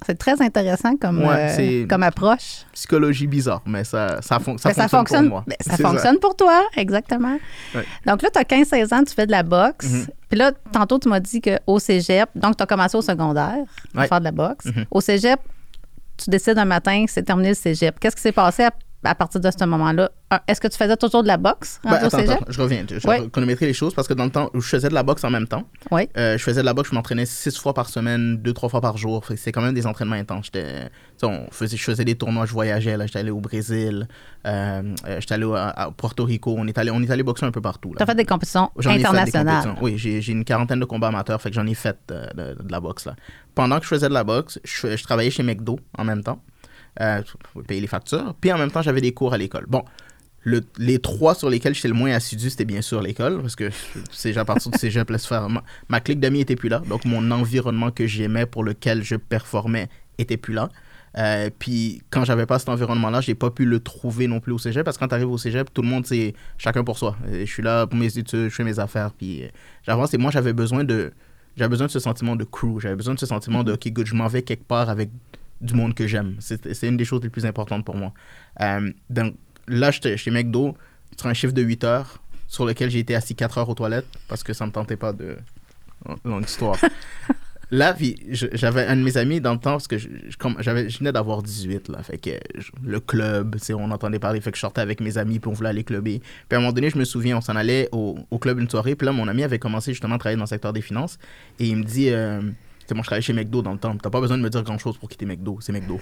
[0.06, 2.66] C'est très intéressant comme, Ouais, euh, comme approche.
[2.74, 5.46] Psychologie bizarre, mais ça, ça, fon- ça fonctionne, fonctionne, pour moi.
[5.62, 7.38] ça fonctionne pour toi, exactement.
[7.76, 7.86] Ouais.
[8.06, 9.90] Donc là, tu as 15-16 ans, tu fais de la boxe.
[9.90, 10.08] Mhm.
[10.30, 13.58] Puis là, tantôt, tu m'as dit qu'au cégep, donc tu as commencé au secondaire
[13.96, 14.08] à Ouais.
[14.08, 14.66] faire de la boxe.
[14.66, 14.86] Mhm.
[14.92, 15.40] Au cégep,
[16.18, 17.98] tu décides un matin, c'est terminé le cégep.
[18.00, 18.72] Qu'est-ce qui s'est passé à,
[19.04, 20.10] à partir de ce moment-là?
[20.48, 22.86] Est-ce que tu faisais toujours de la boxe Ben, attends, attends, je reviens.
[22.88, 23.28] Je, Ouais.
[23.62, 25.48] les choses parce que dans le temps où je faisais de la boxe en même
[25.48, 26.08] temps, Oui.
[26.18, 28.82] euh, je faisais de la boxe, je m'entraînais six fois par semaine, deux, trois fois
[28.82, 29.24] par jour.
[29.36, 30.52] C'est quand même des entraînements intenses.
[31.24, 32.96] On faisait, je faisais des tournois, je voyageais.
[32.98, 34.08] là, J'étais allé au Brésil,
[34.46, 36.54] euh, euh, j'étais allé à, à Porto Rico.
[36.58, 37.94] On est allé, on est allé boxer un peu partout.
[37.98, 39.64] Tu as fait des compétitions fait des internationales.
[39.76, 39.84] compétitions.
[39.84, 42.72] Oui, j'ai une quarantaine de combats amateurs, fait que j'en ai fait euh, de, de
[42.72, 43.06] la boxe.
[43.06, 43.16] Là.
[43.56, 46.42] Pendant que je faisais de la boxe, je, je travaillais chez McDo en même temps,
[47.00, 47.22] euh,
[47.68, 49.66] payer les factures, puis en même temps, j'avais des cours à l'école.
[49.68, 49.84] Bon,
[50.44, 53.70] le- les trois sur lesquels j'étais le moins assidu, c'était bien sûr l'école, parce que
[54.12, 55.50] c'est à partir du cégep, laisse faire.
[55.50, 59.16] Ma, ma clique d'amis était plus là, donc mon environnement que j'aimais, pour lequel je
[59.16, 60.70] performais, était plus là.
[61.18, 64.60] Euh, puis quand j'avais pas cet environnement-là, j'ai pas pu le trouver non plus au
[64.60, 67.18] cégep parce que quand tu arrives au cégep, tout le monde c'est chacun pour soi.
[67.32, 69.48] Je suis là pour mes études, je fais mes affaires, puis euh,
[69.82, 70.14] j'avance.
[70.14, 71.12] Et moi, j'avais besoin de
[71.58, 72.80] j'avais besoin de ce sentiment de crew.
[72.80, 75.10] J'avais besoin de ce sentiment de ok, good, je m'en vais quelque part avec
[75.62, 76.36] du monde que j'aime.
[76.40, 78.14] C'est une des choses les plus importantes pour moi.
[78.62, 79.36] Euh, donc
[79.68, 80.76] là, j'étais chez McDo
[81.18, 84.08] sur un chiffre de 8 heures sur lequel j'ai été assis 4 heures aux toilettes
[84.28, 85.38] parce que ça me tentait pas de
[86.26, 86.78] longue histoire.
[87.72, 87.96] Là,
[88.32, 91.44] j'avais un de mes amis dans le temps, parce que je, je- je venais d'avoir
[91.44, 95.02] 18, là, fait que je- le club, on entendait parler, fait que je sortais avec
[95.02, 96.18] mes amis, puis on voulait aller clubber.
[96.20, 98.68] Puis à un moment donné, je me souviens, on s'en allait au, au club une
[98.68, 101.20] soirée, puis là, mon ami avait commencé justement à travailler dans le secteur des finances,
[101.60, 102.42] et il me dit, euh,
[102.94, 104.98] moi je travaillais chez McDo dans le temps, t'as pas besoin de me dire grand-chose
[104.98, 106.00] pour quitter McDo, c'est McDo.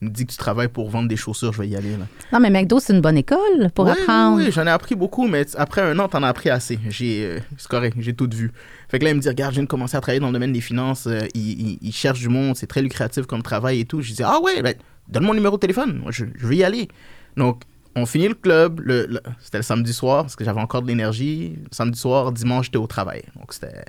[0.00, 2.06] Il me dit que tu travailles pour vendre des chaussures, je vais y aller, là.
[2.32, 4.38] Non, mais McDo, c'est une bonne école pour apprendre.
[4.38, 6.76] Oui, j'en ai appris beaucoup, mais après un an, t'en as appris assez.
[6.88, 8.50] J'ai, euh, c'est correct, j'ai tout vu.
[8.88, 10.32] Fait que là, il me dit, regarde, je viens de commencer à travailler dans le
[10.32, 11.06] domaine des finances.
[11.06, 14.00] euh, il, il- il cherche du monde, c'est très lucratif comme travail et tout.
[14.02, 14.74] Je dis, ah ouais, ben,
[15.06, 16.88] donne mon numéro de téléphone, moi, je, je vais y aller.
[17.36, 17.62] Donc,
[17.94, 20.88] on finit le club, le, le- c'était le samedi soir, parce que j'avais encore de
[20.88, 21.58] l'énergie.
[21.70, 23.22] Samedi soir, dimanche, j'étais au travail.
[23.36, 23.84] Donc, c'était...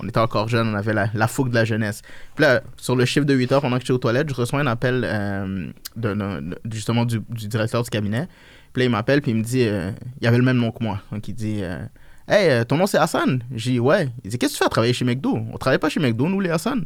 [0.00, 2.02] On était encore jeunes, on avait la, fougue de la jeunesse.
[2.34, 4.60] Puis là, sur le chiffre de 8 heures, pendant que j'étais aux toilettes, je reçois
[4.60, 5.70] un appel euh,
[6.70, 8.28] justement du, directeur du cabinet.
[8.72, 10.84] Puis là, il m'appelle, puis il me dit, euh, il avait le même nom que
[10.84, 11.00] moi.
[11.10, 11.78] Donc, il dit, euh,
[12.28, 14.08] Hey, euh, ton nom c'est Hassan J'ai dit, ouais.
[14.24, 15.38] Il dit, qu'est-ce que tu fais à travailler chez McDo?
[15.52, 16.84] On travaille pas chez McDo, nous, les Hassan.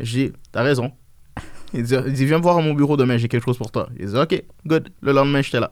[0.00, 0.92] J'ai dit, t'as raison.
[1.74, 3.70] Il dit, il dit, viens me voir à mon bureau demain, j'ai quelque chose pour
[3.70, 3.90] toi.
[3.98, 4.88] Il dit, ok, good.
[5.02, 5.70] Le lendemain, j'étais là.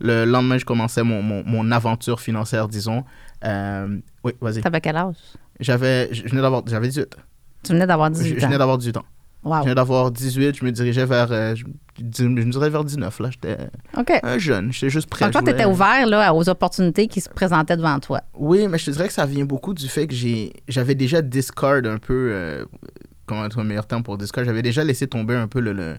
[0.00, 3.04] Le lendemain, je commençais mon, mon, mon aventure financière, disons.
[3.44, 4.60] Euh, oui, vas-y.
[4.60, 5.14] T'avais quel âge?
[5.60, 7.16] J'avais, je venais d'avoir, j'avais 18.
[7.64, 8.58] Tu venais d'avoir Je, 18 je venais ans.
[8.58, 9.04] d'avoir 18 ans.
[9.44, 9.58] Wow.
[9.58, 11.64] Je venais d'avoir 18, je me dirigeais vers, euh, je,
[11.96, 13.30] je me dirais vers 19, là.
[13.30, 13.56] J'étais
[13.96, 14.12] OK.
[14.22, 15.26] un jeune, j'étais juste prêt.
[15.26, 18.20] Donc, toi, tu étais ouvert là, aux opportunités qui se présentaient devant toi.
[18.34, 21.22] Oui, mais je te dirais que ça vient beaucoup du fait que j'ai j'avais déjà
[21.22, 22.64] discard un peu, euh,
[23.26, 25.96] comment être un meilleur terme pour discard, j'avais déjà laissé tomber un peu le, le,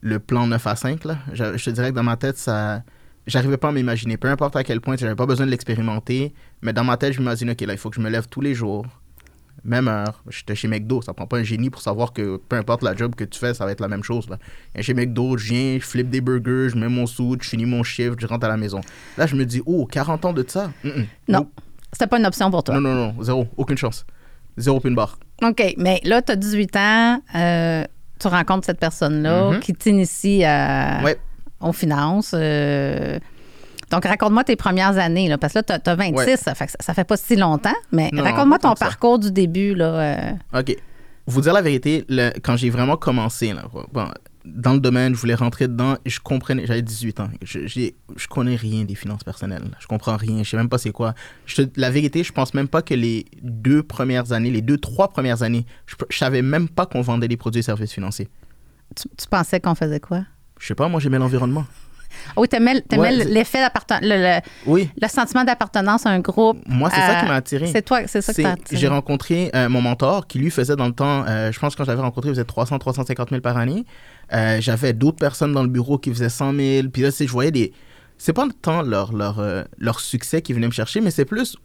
[0.00, 1.04] le plan 9 à 5.
[1.04, 1.18] Là.
[1.32, 2.82] Je, je te dirais que dans ma tête, ça
[3.28, 4.16] j'arrivais pas à m'imaginer.
[4.16, 7.20] Peu importe à quel point, j'avais pas besoin de l'expérimenter, mais dans ma tête, je
[7.20, 8.84] m'imaginais, OK, là, il faut que je me lève tous les jours,
[9.64, 10.22] même heure.
[10.28, 11.02] J'étais chez McDo.
[11.02, 13.54] Ça prend pas un génie pour savoir que peu importe la job que tu fais,
[13.54, 14.28] ça va être la même chose.
[14.28, 14.38] Là.
[14.74, 17.66] Et chez McDo, je viens, je flippe des burgers, je mets mon suit, je finis
[17.66, 18.80] mon shift, je rentre à la maison.
[19.16, 20.70] Là, je me dis, oh, 40 ans de ça?
[20.84, 20.92] Non.
[21.28, 21.48] Nope.
[21.92, 22.74] C'était pas une option pour toi.
[22.74, 23.46] Non, non, non, zéro.
[23.56, 24.04] Aucune chance.
[24.56, 25.18] Zéro pin bar.
[25.42, 27.84] OK, mais là, tu as 18 ans, euh,
[28.18, 29.60] tu rencontres cette personne-là Mhm.
[29.60, 31.16] qui t'initie à- Ouais.
[31.60, 32.32] Aux finances.
[32.34, 33.18] euh,
[33.90, 36.36] donc, raconte-moi tes premières années, là, parce que là, tu as, 26, Ouais.
[36.36, 39.74] ça, fait, ça- pas si longtemps, mais raconte-moi ton parcours du début.
[39.74, 39.86] Là,
[40.54, 40.60] euh.
[40.60, 40.76] OK.
[41.26, 44.08] Vous dire la vérité, le- quand j'ai vraiment commencé, là, bon,
[44.44, 48.56] dans le domaine, je voulais rentrer dedans, je comprenais, j'avais 18 ans, je, je connais
[48.56, 51.14] rien des finances personnelles, je comprends rien, je sais même pas c'est quoi.
[51.46, 55.08] Je la vérité, je pense même pas que les deux premières années, les deux, trois
[55.08, 58.28] premières années, je, je savais même pas qu'on vendait des produits et services financiers.
[58.96, 60.24] tu, tu pensais qu'on faisait quoi?
[60.58, 61.64] Je sais pas, moi j'aimais l'environnement.
[62.36, 66.58] Oui, t'aimais, t'aimais Ouais, l'effet d'appartenance, le, le- Oui, le sentiment d'appartenance à un groupe.
[66.66, 67.66] moi c'est ça qui m'a attiré.
[67.66, 68.76] C'est toi, c'est ça C'est- t'as attiré.
[68.80, 71.78] J'ai rencontré euh, mon mentor qui lui faisait dans le temps, euh, je pense que
[71.78, 73.84] quand je l'avais rencontré, il faisait 300, 350 000 par année.
[74.32, 76.88] Euh, J'avais d'autres personnes dans le bureau qui faisaient 100 000.
[76.88, 77.72] Puis là, je voyais des.
[78.16, 81.56] C'est pas temps leur, leur, euh, leur succès qui venait me chercher, mais c'est plus.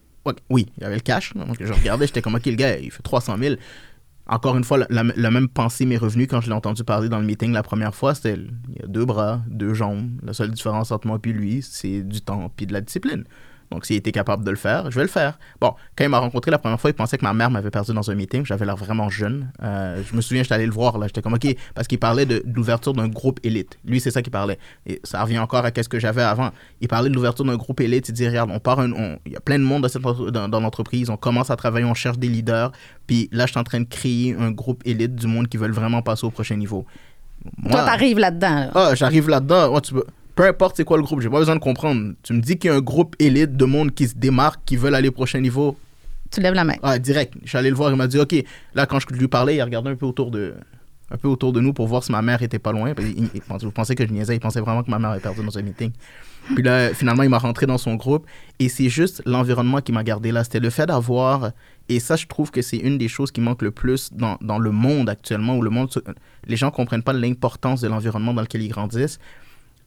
[0.48, 1.34] Oui, il y avait le cash.
[1.34, 3.56] Donc je regardais, j'étais comme, OK, le gars, il fait 300 000.
[4.26, 7.26] Encore une fois, la, même pensée m'est revenue quand je l'ai entendu parler dans le
[7.26, 8.14] meeting la première fois.
[8.14, 10.10] C'était, il y a deux bras, deux jambes.
[10.22, 13.24] La seule différence entre moi et lui, c'est du temps puis de la discipline.
[13.70, 15.38] Donc, s'il était capable de le faire, je vais le faire.
[15.60, 17.92] Bon, quand il m'a rencontré la première fois, il pensait que ma mère m'avait perdu
[17.92, 18.44] dans un meeting.
[18.46, 19.50] J'avais l'air vraiment jeune.
[19.62, 21.06] Euh, je me souviens, j'étais allé le voir, là.
[21.06, 23.78] J'étais comme, OK, parce qu'il parlait de, de l'ouverture d'un groupe élite.
[23.84, 24.58] Lui, c'est ça qu'il parlait.
[24.86, 26.50] Et ça revient encore à ce que j'avais avant.
[26.80, 28.08] Il parlait de l'ouverture d'un groupe élite.
[28.08, 30.60] Il dit, regarde, on part, il y a plein de monde dans, cette dans, dans
[30.60, 31.10] l'entreprise.
[31.10, 32.70] On commence à travailler, on cherche des leaders.
[33.06, 35.72] Puis là, je suis en train de créer un groupe élite du monde qui veulent
[35.72, 36.86] vraiment passer au prochain niveau.
[37.42, 38.54] Toi, Moi- t'arrives là-dedans.
[38.54, 38.70] là.
[38.74, 39.74] ah, j'arrive là-dedans.
[39.74, 42.14] Ouais, tu peux- Peu importe c'est quoi le groupe, j'ai pas besoin de comprendre.
[42.22, 44.76] Tu me dis qu'il y a un groupe élite de monde qui se démarque, qui
[44.76, 45.76] veulent aller au prochain niveau.
[46.30, 46.74] Tu lèves la main.
[46.82, 47.34] Ah, direct.
[47.44, 48.34] Je suis allé le voir, il m'a dit, OK.
[48.74, 50.54] Là, quand je lui parlais, il regardait un peu autour de
[51.10, 52.94] un peu autour de nous pour voir si ma mère était pas loin.
[52.94, 55.10] Puis Il, il pensait, vous pensez que je niaisais, il pensait vraiment que ma mère
[55.10, 55.92] avait perdu dans un meeting.
[56.54, 58.26] Puis là, finalement, il m'a rentré dans son groupe.
[58.58, 60.42] Et c'est juste l'environnement qui m'a gardé là.
[60.44, 61.52] C'était le fait d'avoir.
[61.88, 64.58] Et ça, je trouve que c'est une des choses qui manque le plus dans, dans
[64.58, 65.90] le monde actuellement, où le monde.
[66.46, 69.18] Les gens comprennent pas l'importance de l'environnement dans lequel ils grandissent.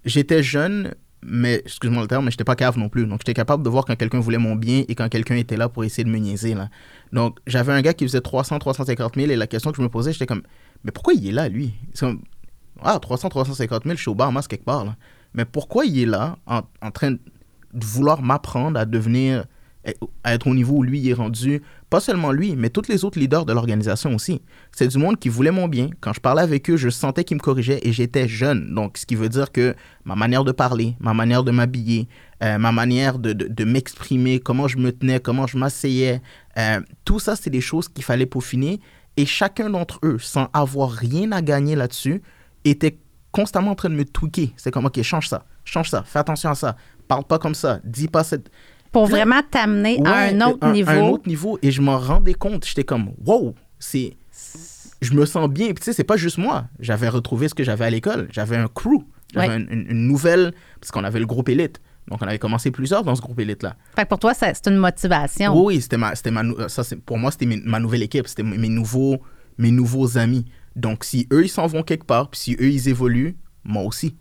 [0.05, 3.05] J'étais jeune, mais, excuse-moi le terme, mais j'étais pas cave non plus.
[3.05, 5.67] Donc, j'étais capable de voir quand quelqu'un voulait mon bien et quand quelqu'un était là
[5.69, 6.53] pour essayer de me niaiser.
[6.53, 6.69] Là.
[7.11, 9.89] Donc, j'avais un gars qui faisait 300, 350 000 et la question que je me
[9.89, 10.43] posais, j'étais comme,
[10.83, 11.73] mais pourquoi il est là, lui?
[11.93, 12.21] C'est comme,
[12.81, 14.95] ah, 300, 350 000, je suis au Bahamas quelque part, là.
[15.33, 17.19] Mais pourquoi il est là en, en train de
[17.73, 19.45] vouloir m'apprendre à devenir,
[20.23, 23.19] à être au niveau où lui est rendu Pas seulement lui, mais tous les autres
[23.19, 24.41] leaders de l'organisation aussi.
[24.71, 25.89] C'est du monde qui voulait mon bien.
[26.01, 28.73] Quand je parlais avec eux, je sentais qu'ils me corrigeaient et j'étais jeune.
[28.73, 32.07] Donc, ce qui veut dire que ma manière de parler, ma manière de m'habiller,
[32.43, 36.21] euh, ma manière de m'exprimer, comment je me tenais, comment je m'asseyais,
[36.57, 38.79] euh, tout ça, c'est des choses qu'il fallait peaufiner.
[39.15, 42.21] Et chacun d'entre eux, sans avoir rien à gagner là-dessus,
[42.63, 42.99] était
[43.31, 44.49] constamment en train de me tweaker.
[44.57, 46.75] C'est comme, OK, change ça, change ça, fais attention à ça,
[47.07, 48.49] parle pas comme ça, dis pas cette...
[48.91, 50.89] Pour vraiment t'amener à un autre un- niveau.
[50.91, 51.59] Un autre niveau.
[51.61, 52.65] Et je m'en rendais compte.
[52.65, 54.15] J'étais comme, wow, c'est.
[55.01, 55.67] Je me sens bien.
[55.67, 56.65] Puis tu sais, c'est pas juste moi.
[56.79, 58.27] J'avais retrouvé ce que j'avais à l'école.
[58.31, 59.03] J'avais un crew.
[59.33, 59.55] J'avais Ouais.
[59.57, 60.53] une, une- une nouvelle.
[60.79, 61.79] Parce qu'on avait le groupe élite.
[62.09, 63.75] Donc, on avait commencé plusieurs dans ce groupe élite-là.
[63.95, 65.53] Fait que pour toi, c'est une motivation.
[65.53, 68.27] Oui, oui, c'était ma, ma, ça, pour moi, c'était ma nouvelle équipe.
[68.27, 69.17] C'était mes nouveaux,
[69.57, 70.45] mes nouveaux amis.
[70.77, 74.15] Donc, si eux, ils s'en vont quelque part, puis si eux, ils évoluent, moi aussi.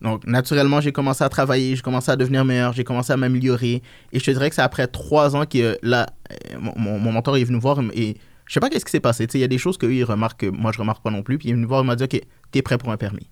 [0.00, 3.82] Donc, naturellement, j'ai commencé à travailler, j'ai commencé à devenir meilleur, j'ai commencé à m'améliorer.
[4.12, 7.44] Et je te dirais que c'est après trois ans que, là, euh, mon, mentor est
[7.44, 9.26] venu voir et je sais pas qu'est-ce qui s'est passé.
[9.26, 11.10] Tu sais, il y a des choses qu'eux, ils remarquent que moi, je remarque pas
[11.10, 11.36] non plus.
[11.38, 13.28] Puis il est venu voir, il m'a dit, OK, t'es prêt pour un permis.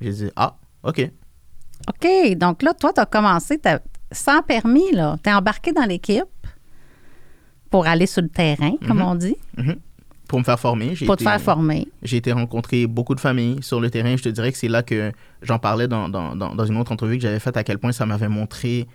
[0.00, 1.08] J'ai dit, ah, OK.
[1.88, 2.36] OK.
[2.36, 5.16] Donc là, toi, tu as commencé t'as- sans permis, là.
[5.22, 6.24] Tu es embarqué dans l'équipe
[7.70, 9.02] pour aller sur le terrain, comme Mhm.
[9.04, 9.76] on dit, Mhm.
[10.28, 10.94] Pour me faire former.
[11.06, 11.88] pour te faire former.
[12.02, 14.16] J'ai été rencontrer beaucoup de familles sur le terrain.
[14.16, 15.10] Je te dirais que c'est là que
[15.42, 18.04] j'en parlais dans, dans, dans, une autre entrevue que j'avais faite, à quel point ça
[18.04, 18.86] m'avait montré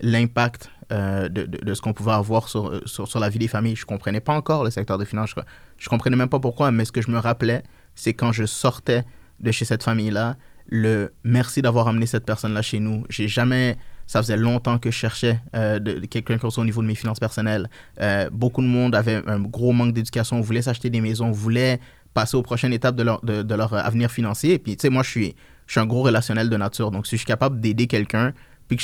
[0.00, 3.38] l'impact euh, de, de, de ce qu'on pouvait avoir sur, euh, sur, sur la vie
[3.38, 3.76] des familles.
[3.76, 5.30] Je comprenais pas encore le secteur des finances.
[5.30, 5.40] Je,
[5.78, 7.62] je comprenais même pas pourquoi, mais ce que je me rappelais,
[7.94, 9.04] c'est quand je sortais
[9.38, 13.04] de chez cette famille-là, le merci d'avoir amené cette personne-là chez nous.
[13.08, 13.76] J'ai jamais...
[14.10, 15.78] Ça faisait longtemps que je cherchais euh,
[16.10, 17.70] quelqu'un qui soit au niveau de mes finances personnelles.
[18.00, 21.78] Euh, beaucoup de monde avait un gros manque d'éducation, voulait s'acheter des maisons, voulait
[22.12, 24.58] passer aux prochaines étapes de leur, leur avenir financier.
[24.58, 25.36] Puis, tu sais, moi, je suis,
[25.76, 26.90] un gros relationnel de nature.
[26.90, 28.32] Donc, si je suis capable d'aider quelqu'un,
[28.66, 28.82] puis que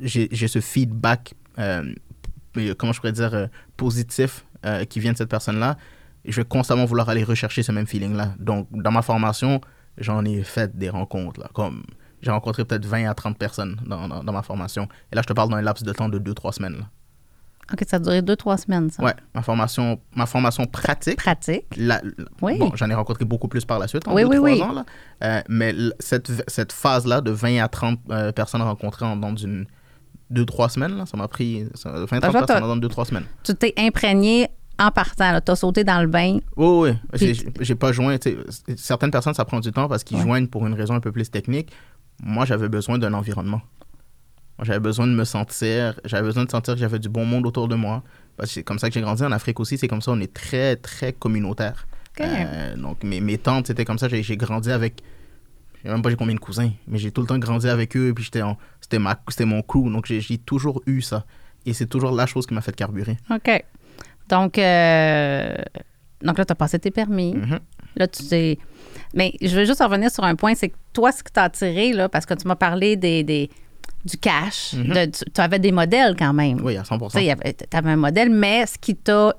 [0.00, 1.94] j'ai ce feedback, euh,
[2.56, 5.76] euh, comment je pourrais dire, euh, positif euh, qui vient de cette personne-là,
[6.24, 8.34] je vais constamment vouloir aller rechercher ce même feeling-là.
[8.40, 9.60] Donc, dans ma formation,
[9.96, 11.38] j'en ai fait des rencontres.
[11.38, 11.84] Là, comme
[12.26, 14.86] j'ai rencontré peut-être 20 à 30 personnes dans, dans, dans ma formation.
[15.12, 16.76] Et là, je te parle d'un laps de temps de 2-3 semaines.
[16.78, 16.84] là.
[17.72, 19.02] OK, ça a duré deux, trois semaines, ça.
[19.02, 21.16] Ouais, ma formation, ma formation pratique.
[21.16, 21.64] Pratique.
[21.76, 22.00] la-
[22.40, 22.58] Oui.
[22.58, 24.62] Bon, j'en ai rencontré beaucoup plus par la suite, en Oui, deux, oui, trois oui.
[24.62, 24.72] ans.
[24.72, 24.84] Là.
[25.24, 29.66] Euh, mais cette, cette phase-là de 20 à 30 euh, personnes rencontrées en dans une
[30.30, 32.68] deux, trois semaines, là, ça m'a pris ça, 20 à 30 Ben, je vois, personnes
[32.68, 33.24] dans deux, trois semaines.
[33.42, 35.40] Tu t'es imprégné en partant.
[35.40, 36.38] Tu as sauté dans le bain.
[36.56, 37.40] Oui, oui.
[37.60, 38.16] J'ai- pas joint.
[38.76, 40.22] Certaines personnes, ça prend du temps parce qu'ils Ouais.
[40.22, 41.72] joignent pour une raison un peu plus technique.
[42.22, 43.60] Moi, j'avais besoin d'un environnement.
[44.58, 46.00] Moi, j'avais besoin de me sentir.
[46.04, 48.02] J'avais besoin de sentir que j'avais du bon monde autour de moi.
[48.36, 49.76] Parce que c'est comme ça que j'ai grandi en Afrique aussi.
[49.78, 51.86] C'est comme ça, on est très, très communautaire.
[52.20, 54.08] Euh, donc, mes, mes tantes, c'était comme ça.
[54.08, 55.02] J'ai grandi avec.
[55.76, 57.94] Je sais même pas j'ai combien de cousins, mais j'ai tout le temps grandi avec
[57.96, 58.12] eux.
[58.14, 58.40] Puis j'étais
[58.80, 59.90] c'était ma- c'était mon crew.
[59.92, 61.26] Donc, j'ai toujours eu ça.
[61.66, 63.18] Et c'est toujours la chose qui m'a fait carburer.
[63.30, 63.64] OK.
[64.28, 65.54] Donc, euh,
[66.22, 67.34] donc là, tu as passé tes permis.
[67.34, 67.58] Mhm.
[67.96, 68.58] Là, tu t'es.
[69.16, 71.92] Mais je veux juste revenir sur un point, c'est que toi, ce qui t'a attiré,
[71.92, 73.50] là, parce que tu m'as parlé des, des-
[74.04, 74.84] du cash, Mhm.
[74.94, 76.60] de- tu avais des modèles quand même.
[76.62, 77.18] Oui, à Tu sais, 100%.
[77.18, 79.34] il y avait- t'avais un modèle, mais ce qui t'a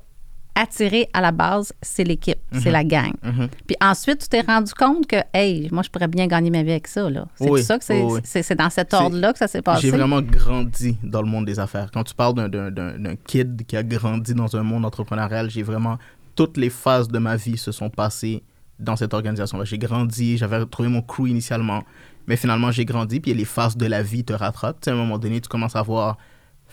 [0.55, 2.71] attiré à la base, c'est l'équipe, c'est Mhm.
[2.71, 3.11] la gang.
[3.23, 3.47] Mhm.
[3.67, 6.71] Puis ensuite, tu t'es rendu compte que, hey, moi, je pourrais bien gagner ma vie
[6.71, 7.07] avec ça.
[7.35, 8.55] C'est Oui, ça que c'est, oui, oui.
[8.57, 9.81] dans cet ordre-là que ça s'est passé?
[9.83, 11.91] J'ai vraiment grandi dans le monde des affaires.
[11.93, 15.99] Quand tu parles d'un kid qui a grandi dans un monde entrepreneurial, j'ai vraiment.
[16.35, 18.41] Toutes les phases de ma vie se sont passées
[18.79, 19.65] dans cette organisation-là.
[19.65, 21.83] J'ai grandi, j'avais trouvé mon crew initialement,
[22.27, 24.81] mais finalement j'ai grandi, puis les phases de la vie te rattrapent.
[24.81, 26.17] Tu sais, à un moment donné, tu commences à avoir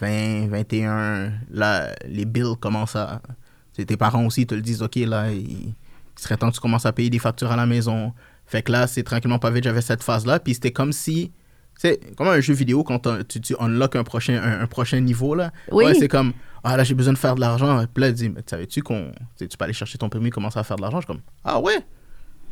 [0.00, 3.22] 20, 21, là, les bills commencent à.
[3.74, 5.74] Tes parents aussi te le disent, OK, là, il,
[6.16, 8.12] serait temps que tu commences à payer des factures à la maison.
[8.46, 11.32] Fait que là, c'est tranquillement pas vite, j'avais cette phase-là, puis c'était comme si.
[11.76, 15.34] C'est comme un jeu vidéo quand tu, tu unlock un prochain, un, un prochain niveau,
[15.34, 15.50] là.
[15.72, 15.86] Oui.
[15.86, 16.32] Ouais, c'est comme,
[16.64, 17.84] ah là, j'ai besoin de faire de l'argent.
[17.92, 19.12] Puis là, il dit, mais savais-tu qu'on.
[19.38, 21.00] tu peux aller chercher ton permis, commencer à faire de l'argent?
[21.00, 21.74] Je suis comme, ah ouais,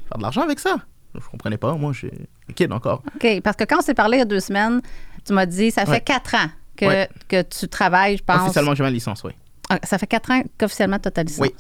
[0.09, 0.77] faire de l'argent avec ça?
[1.15, 2.11] Je comprenais pas, moi, je suis
[2.55, 3.03] kid encore.
[3.17, 4.81] OK, parce que quand on s'est parlé il y a deux semaines,
[5.27, 6.01] tu m'as dit, ça fait Ouais.
[6.01, 7.09] quatre ans que, Ouais.
[7.29, 8.41] que tu travailles, je pense.
[8.43, 9.33] Officiellement, j'ai ma licence, oui.
[9.69, 11.41] Ah, Ça fait quatre ans qu'officiellement tu as ta licence.
[11.47, 11.51] Oui.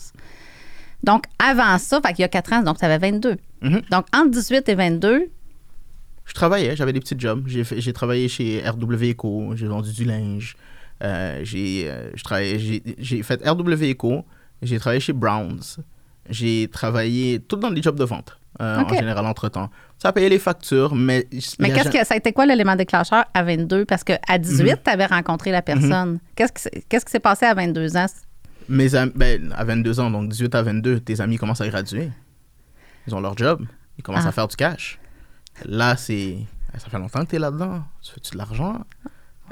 [1.04, 3.36] Donc, avant ça, fait qu'il y a quatre ans, donc tu avais 22.
[3.60, 3.82] Mhm.
[3.90, 5.30] Donc, entre 18 et 22,
[6.24, 7.42] Je travaillais, j'avais des petits jobs.
[7.48, 10.56] J'ai j'ai travaillé chez RW Eco, j'ai vendu du linge.
[11.02, 14.24] Euh, j'ai euh, j'ai j'ai fait RW Eco,
[14.62, 15.60] j'ai travaillé chez Browns.
[16.30, 19.68] J'ai travaillé tout dans des jobs de vente, euh, en général, entre-temps.
[19.98, 21.26] Ça a payé les factures, mais...
[21.58, 23.84] mais qu'est-ce que ça a été quoi l'élément déclencheur à 22?
[23.84, 24.76] Parce qu'à 18, Mhm.
[24.84, 26.20] tu avais rencontré la personne.
[26.36, 28.06] Qu'est-ce qui s'est- Qu'est-ce qui s'est passé à 22 ans?
[28.68, 32.10] Mes ben, à 22 ans, donc 18 à 22, tes amis commencent à graduer.
[33.08, 33.66] Ils ont leur job.
[33.98, 34.28] Ils commencent Ah.
[34.28, 35.00] à faire du cash.
[35.64, 36.36] Là, c'est.
[36.78, 37.82] Ça fait longtemps que tu es là-dedans.
[38.00, 38.80] Tu fais-tu de l'argent?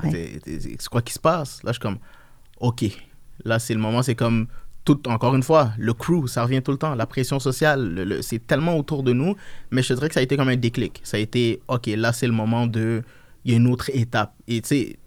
[0.03, 0.41] Ouais.
[0.47, 1.63] C'est quoi qui se passe?
[1.63, 1.99] Là, je suis comme,
[2.59, 2.85] OK.
[3.45, 4.47] Là, c'est le moment, c'est comme.
[4.83, 6.95] Tout, encore une fois, le crew, ça revient tout le temps.
[6.95, 9.37] La pression sociale, le- le- c'est tellement autour de nous.
[9.71, 11.01] Mais je te dirais que ça a été comme un déclic.
[11.05, 13.03] Ça a été, OK, là, c'est le moment de.
[13.45, 14.35] Il y a une autre étape.
[14.49, 14.99] Et tu sais,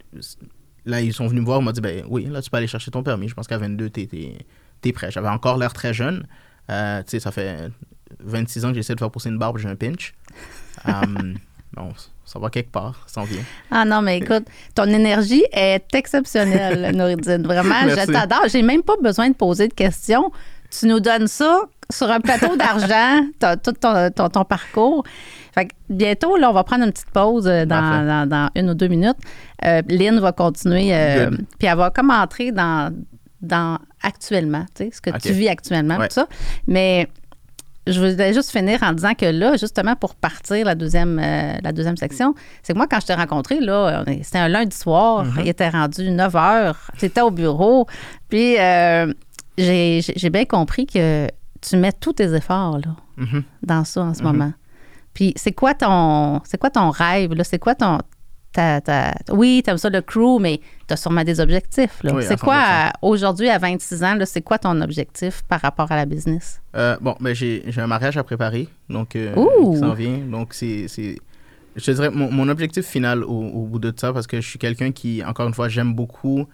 [0.85, 2.67] là, ils sont venus me voir, ils m'ont dit, ben oui, là, tu peux aller
[2.67, 3.27] chercher ton permis.
[3.29, 4.07] Je pense qu'à 22, t'es
[4.83, 5.09] es, prêt.
[5.11, 6.27] J'avais encore l'air très jeune.
[6.69, 7.69] Euh, tu sais, ça fait
[8.19, 10.13] 26 ans que j'essaie de faire pousser une barbe, j'ai un pinch.
[10.85, 11.35] Um,
[11.73, 11.93] bon,
[12.25, 13.43] ça va quelque part, ça en vient.
[13.71, 17.43] Ah non, mais écoute, ton énergie est exceptionnelle, Nouridine.
[17.43, 18.11] Vraiment, je Merci.
[18.11, 18.47] t'adore.
[18.47, 20.31] J'ai même pas besoin de poser de questions.
[20.71, 25.03] Tu nous donnes ça sur un plateau d'argent, t'as tout ton, ton- ton parcours.
[25.53, 28.05] Fait que bientôt, là, on va prendre une petite pause euh, dans, Parfait.
[28.07, 29.17] dans- dans une ou deux minutes.
[29.65, 32.91] Euh, Lynn va continuer, euh, puis elle va comme entrer dans,
[33.41, 36.07] dans actuellement, tu sais, ce que tu vis actuellement, Ouais.
[36.07, 36.27] tout ça.
[36.65, 37.07] Mais
[37.87, 41.71] je voulais juste finir en disant que là, justement, pour partir la deuxième, euh, la
[41.73, 45.41] deuxième section, c'est que moi, quand je t'ai rencontré, là, c'était un lundi soir, Mm-hmm.
[45.41, 47.85] il était rendu 9 heures, tu étais au bureau,
[48.29, 49.11] puis euh,
[49.57, 51.27] j'ai bien compris que
[51.61, 53.43] tu mets tous tes efforts là, Mhm.
[53.61, 54.25] dans ça en ce Mm-hmm.
[54.25, 54.53] moment.
[55.13, 57.43] Puis c'est quoi ton c'est quoi ton rêve, là?
[57.43, 57.99] C'est quoi ton.
[58.53, 62.01] Ta- ta- oui, tu aimes ça le crew, mais tu as sûrement des objectifs.
[62.03, 62.13] là.
[62.13, 62.61] Oui, à c'est quoi, 100%.
[62.89, 66.61] à- aujourd'hui, à 26 ans, là, c'est quoi ton objectif par rapport à la business?
[66.75, 69.33] Euh, bon, ben j'ai j'ai un mariage à préparer, donc euh,
[69.73, 70.17] qui s'en vient.
[70.19, 71.17] Donc c'est, c'est-
[71.75, 74.47] je te dirais mon, mon objectif final au, au bout de ça, parce que je
[74.47, 76.45] suis quelqu'un qui, encore une fois, j'aime beaucoup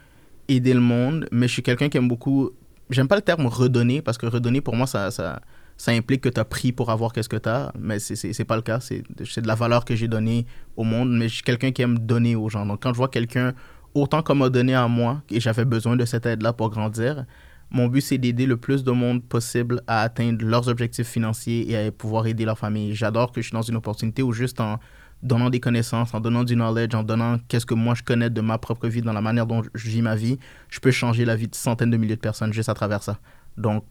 [0.48, 2.50] aider le monde, mais je suis quelqu'un qui aime beaucoup.
[2.90, 5.42] J'aime pas le terme redonner, parce que redonner pour moi ça, ça,
[5.80, 8.44] ça implique que tu as pris pour avoir qu'est-ce que tu as, mais c'est, c'est
[8.44, 8.82] pas le cas.
[8.82, 11.98] C'est de la valeur que j'ai donnée au monde, mais je suis quelqu'un qui aime
[11.98, 12.66] donner aux gens.
[12.66, 13.54] Donc quand je vois quelqu'un
[13.94, 17.26] autant qu'on m'a donné à moi, et j'avais besoin de cette aide-là pour grandir,
[17.72, 21.78] mon but, c'est d'aider le plus de monde possible à atteindre leurs objectifs financiers et
[21.78, 22.94] à pouvoir aider leur famille.
[22.94, 24.80] J'adore que je suis dans une opportunité où juste en
[25.24, 28.42] donnant des connaissances, en donnant du knowledge, en donnant qu'est-ce que moi je connais de
[28.42, 31.38] ma propre vie, dans la manière dont je vis ma vie, je peux changer la
[31.38, 33.18] vie de centaines de milliers de personnes juste à travers ça.
[33.56, 33.86] Donc,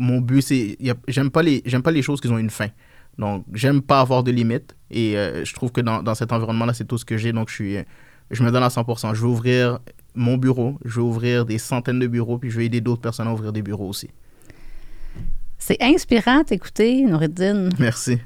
[0.00, 0.76] mon but, c'est...
[1.08, 2.68] J'aime pas, les, pas les choses qui ont une fin.
[3.18, 4.74] Donc, j'aime pas avoir de limites.
[4.90, 7.32] Et euh, je trouve que dans, dans cet environnement-là, c'est tout ce que j'ai.
[7.32, 7.76] Donc, je, suis,
[8.30, 9.14] je me donne à 100%.
[9.14, 9.78] Je veux ouvrir
[10.14, 13.28] mon bureau, je vais ouvrir des centaines de bureaux, puis je vais aider d'autres personnes
[13.28, 14.08] à ouvrir des bureaux aussi.
[15.58, 17.68] C'est inspirant d'écouter, Nouridine.
[17.78, 18.18] Merci.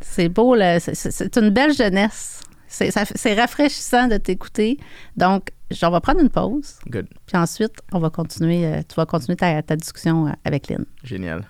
[0.00, 0.56] C'est beau.
[0.78, 2.40] C'est- une belle jeunesse.
[2.68, 4.78] C'est rafraîchissant de t'écouter.
[5.16, 5.50] Donc,
[5.82, 7.08] on va prendre une pause, Good.
[7.26, 10.84] puis ensuite, on va continuer, euh, tu vas continuer ta, ta discussion euh, avec Lynn.
[11.04, 11.44] Génial.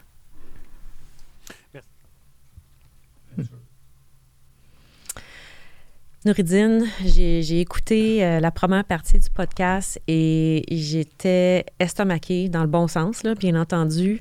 [6.24, 12.66] Nouridine, j'ai j'ai écouté euh, la première partie du podcast et j'étais estomaquée dans le
[12.66, 14.20] bon sens, là, bien entendu.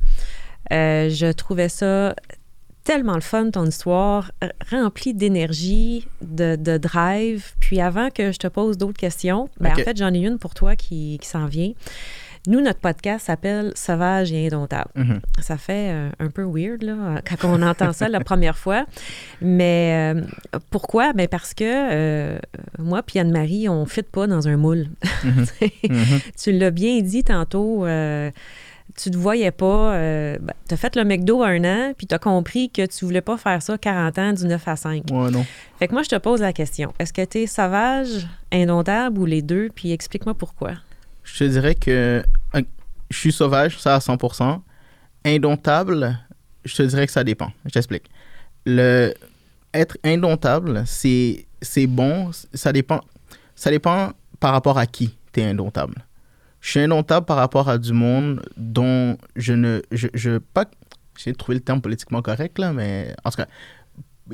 [0.71, 2.13] Euh, je trouvais ça
[2.87, 4.31] tellement le fun, ton histoire,
[4.71, 7.51] remplie d'énergie, de, de drive.
[7.59, 10.53] Puis avant que je te pose d'autres questions, ben, en fait, j'en ai une pour
[10.53, 11.73] toi qui, qui s'en vient.
[12.47, 14.89] Nous, notre podcast s'appelle Sauvage et indomptable.
[14.95, 15.19] Mhm.
[15.41, 18.85] Ça fait euh, un peu weird là, quand on entend ça la première fois.
[19.41, 20.21] Mais euh,
[20.69, 21.11] pourquoi?
[21.11, 22.39] Ben parce que euh,
[22.79, 24.87] moi puis Anne-Marie, on ne fit pas dans un moule.
[25.25, 25.45] Mhm.
[26.41, 27.85] tu l'as bien dit tantôt.
[28.95, 29.93] Tu te voyais pas.
[29.95, 33.21] Euh, tu as fait le McDo un an, puis tu as compris que tu voulais
[33.21, 35.03] pas faire ça 40 ans du 9 à 5.
[35.11, 35.45] Ouais, non.
[35.79, 36.93] Fait que moi, je te pose la question.
[36.99, 39.69] Est-ce que tu es sauvage, indomptable ou les deux?
[39.73, 40.71] Puis explique-moi pourquoi.
[41.23, 42.23] Je te dirais que
[42.55, 42.61] euh,
[43.09, 44.59] je suis sauvage, ça à 100%.
[45.25, 46.17] Indomptable,
[46.63, 47.51] je te dirais que ça dépend.
[47.65, 48.09] Je t'explique.
[48.65, 49.13] Le
[49.73, 53.01] être indomptable, c'est c'est bon, ça dépend
[53.55, 55.95] ça dépend par rapport à qui tu es indomptable.
[56.61, 60.65] Je suis indomptable par rapport à du monde dont je ne je, je pas
[61.17, 63.47] j'ai trouvé le terme politiquement correct là, mais en tout cas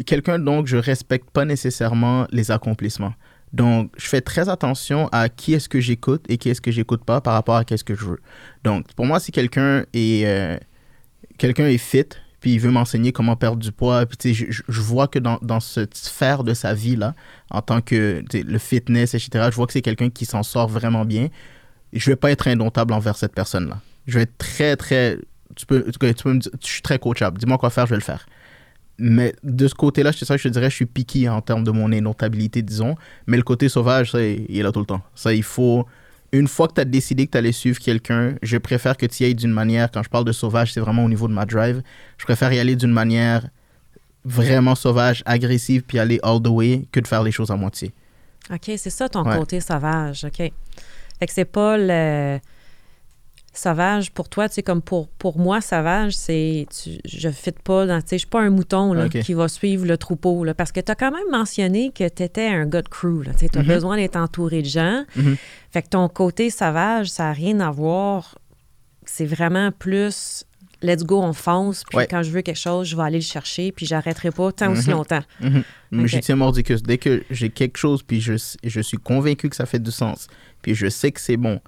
[0.05, 3.13] quelqu'un dont je respecte pas nécessairement les accomplissements.
[3.51, 7.05] Donc, je fais très attention à qui est-ce que j'écoute et qui est-ce que j'écoute
[7.05, 8.19] pas par rapport à qu'est-ce que je veux.
[8.63, 10.57] Donc, pour moi, si quelqu'un est, euh,
[11.37, 12.05] quelqu'un est fit,
[12.39, 15.19] puis il veut m'enseigner comment perdre du poids, puis tu sais, je, je- vois que
[15.19, 17.13] dans, dans cette sphère de sa vie, là,
[17.51, 21.05] en tant que le fitness, etc., je vois que c'est quelqu'un qui s'en sort vraiment
[21.05, 21.27] bien.
[21.93, 23.79] Je vais pas être indomptable envers cette personne-là.
[24.07, 25.17] Je vais être très, très...
[25.55, 27.37] Tu peux, tu peux me dire, je suis très coachable.
[27.37, 28.25] Dis-moi quoi faire, je vais le faire.
[28.97, 31.71] Mais de ce côté-là, te, ça, je te dirais, je suis piqué en termes de
[31.71, 32.95] mon indomptabilité, disons.
[33.27, 35.01] Mais le côté sauvage, ça, il est là tout le temps.
[35.15, 35.85] Ça, il faut.
[36.31, 39.21] Une fois que tu as décidé que tu allais suivre quelqu'un, je préfère que tu
[39.21, 39.91] y ailles d'une manière.
[39.91, 41.83] Quand je parle de sauvage, c'est vraiment au niveau de ma drive.
[42.17, 43.47] Je préfère y aller d'une manière
[44.25, 47.93] vraiment sauvage, agressive, puis aller all the way, que de faire les choses à moitié.
[48.51, 49.37] OK, c'est ça ton Ouais.
[49.37, 50.25] côté sauvage.
[50.25, 50.51] OK.
[51.23, 52.37] Fait que c'est pas le
[53.53, 57.85] sauvage pour toi, tu sais, comme pour, pour moi, sauvage, c'est tu- je fit pas
[57.85, 60.53] dans, tu sais, je suis pas un mouton là, qui va suivre le troupeau, là,
[60.53, 63.31] parce que tu as quand même mentionné que tu étais un gars de crew, là,
[63.33, 63.67] tu as Mhm.
[63.67, 65.05] besoin d'être entouré de gens.
[65.15, 65.37] Mhm.
[65.71, 68.37] Fait que ton côté sauvage, ça n'a rien à voir,
[69.05, 70.43] c'est vraiment plus
[70.83, 72.07] let's go, on fonce, puis Ouais.
[72.07, 74.89] quand je veux quelque chose, je vais aller le chercher, puis j'arrêterai pas tant aussi
[74.89, 74.95] Mhm.
[74.97, 75.23] longtemps.
[75.41, 75.63] Mhm.
[75.91, 76.07] Mais Ok.
[76.09, 76.83] J'y tiens mordicus.
[76.83, 80.27] Dès que j'ai quelque chose, puis je, je suis convaincu que ça fait du sens,
[80.61, 81.59] puis je sais que c'est bon,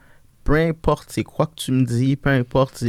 [0.43, 2.84] peu importe c'est quoi que tu me dis, peu importe,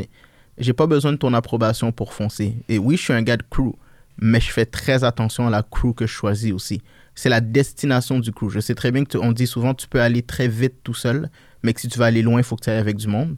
[0.59, 2.55] j'ai pas besoin de ton approbation pour foncer.
[2.69, 3.73] Et oui, je suis un gars de crew,
[4.19, 6.83] mais je fais très attention à la crew que je choisis aussi.
[7.15, 8.51] C'est la destination du crew.
[8.51, 10.93] Je sais très bien que tu- on dit souvent tu peux aller très vite tout
[10.95, 11.31] seul,
[11.63, 13.37] mais que si tu veux aller loin, il faut que tu ailles avec du monde.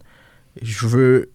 [0.63, 1.31] Je veux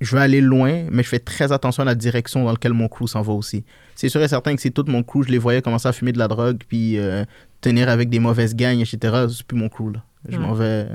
[0.00, 2.88] je veux aller loin, mais je fais très attention à la direction dans laquelle mon
[2.88, 3.64] crew s'en va aussi.
[3.94, 6.12] C'est sûr et certain que si tout mon crew, je les voyais commencer à fumer
[6.12, 7.24] de la drogue, puis euh,
[7.60, 10.02] tenir avec des mauvaises gangs, etc., c'est plus mon crew, là.
[10.28, 10.42] Je Ouais.
[10.42, 10.86] m'en vais...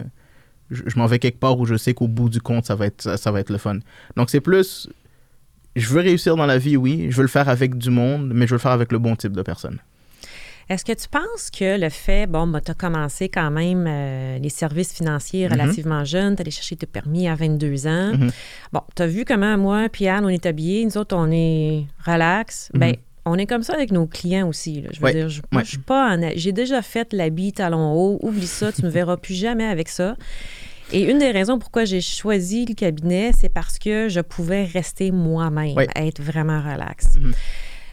[0.71, 2.87] Je, je m'en vais quelque part où je sais qu'au bout du compte, ça va,
[2.87, 3.77] être, ça, ça va être le fun.
[4.17, 4.89] Donc, c'est plus...
[5.75, 7.07] Je veux réussir dans la vie, oui.
[7.11, 9.15] Je veux le faire avec du monde, mais je veux le faire avec le bon
[9.15, 9.77] type de personne.
[10.69, 14.49] Est-ce que tu penses que le fait, bon, tu as commencé quand même euh, les
[14.49, 15.51] services financiers Mhm.
[15.53, 18.13] relativement jeune, tu allé chercher tes permis à 22 ans.
[18.17, 18.31] Mhm.
[18.73, 21.85] Bon, tu as vu comment moi, puis Anne, on est habillés, nous autres, on est
[22.05, 22.69] relax.
[22.73, 22.79] Mhm.
[22.79, 22.95] Ben,
[23.27, 24.81] on est comme ça avec nos clients aussi.
[24.81, 24.89] là.
[24.91, 25.65] Je veux dire, je, moi, ouais.
[25.65, 26.29] je suis pas en.
[26.35, 28.19] J'ai déjà fait l'habit talon haut.
[28.21, 30.15] Oublie ça, tu me verras plus jamais avec ça.
[30.91, 35.09] Et une des raisons pourquoi j'ai choisi le cabinet, c'est parce que je pouvais rester
[35.09, 37.07] moi-même, être vraiment relax.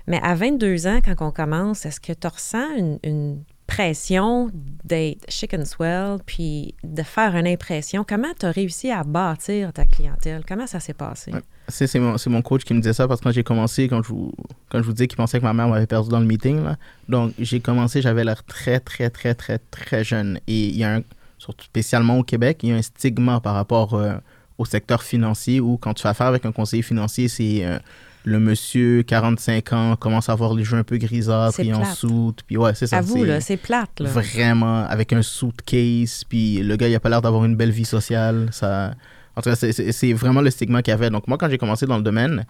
[0.06, 2.66] Mais à 22 ans, quand on commence, est-ce que tu ressens
[3.02, 4.50] une, pression
[4.84, 8.04] d'être chic and swell, puis de faire une impression?
[8.06, 10.42] Comment tu as réussi à bâtir ta clientèle?
[10.46, 11.32] Comment ça s'est passé?
[11.68, 14.08] C'est mon, mon coach qui me disait ça parce que quand j'ai commencé, quand je
[14.08, 14.32] vous,
[14.68, 16.76] quand je vous disais qu'il pensait que ma mère m'avait perdu dans le meeting, là,
[17.08, 20.38] donc j'ai commencé, j'avais l'air très, très, très, très, très jeune.
[20.46, 21.03] Et il y a un,
[21.38, 24.14] surtout spécialement au Québec, il y a un stigma par rapport euh,
[24.59, 27.78] au secteur financier où quand tu fais affaire avec un conseiller financier, c'est euh,
[28.25, 32.43] le monsieur, 45 ans, commence à avoir les jeux un peu grisâtres, puis en soute,
[32.47, 32.99] puis ouais, c'est ça.
[33.20, 34.09] C'est- là, c'est plate, là.
[34.11, 37.85] Vraiment, avec un suitcase, puis le gars, il a pas l'air d'avoir une belle vie
[37.85, 38.49] sociale.
[38.53, 38.95] Ça...
[39.35, 41.11] En tout cas, c'est- vraiment le stigma qu'il y avait.
[41.11, 42.45] Donc, moi, quand j'ai commencé dans le domaine,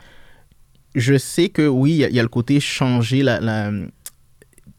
[0.94, 3.70] je sais que oui, il y, a- il y a le côté changer la, la-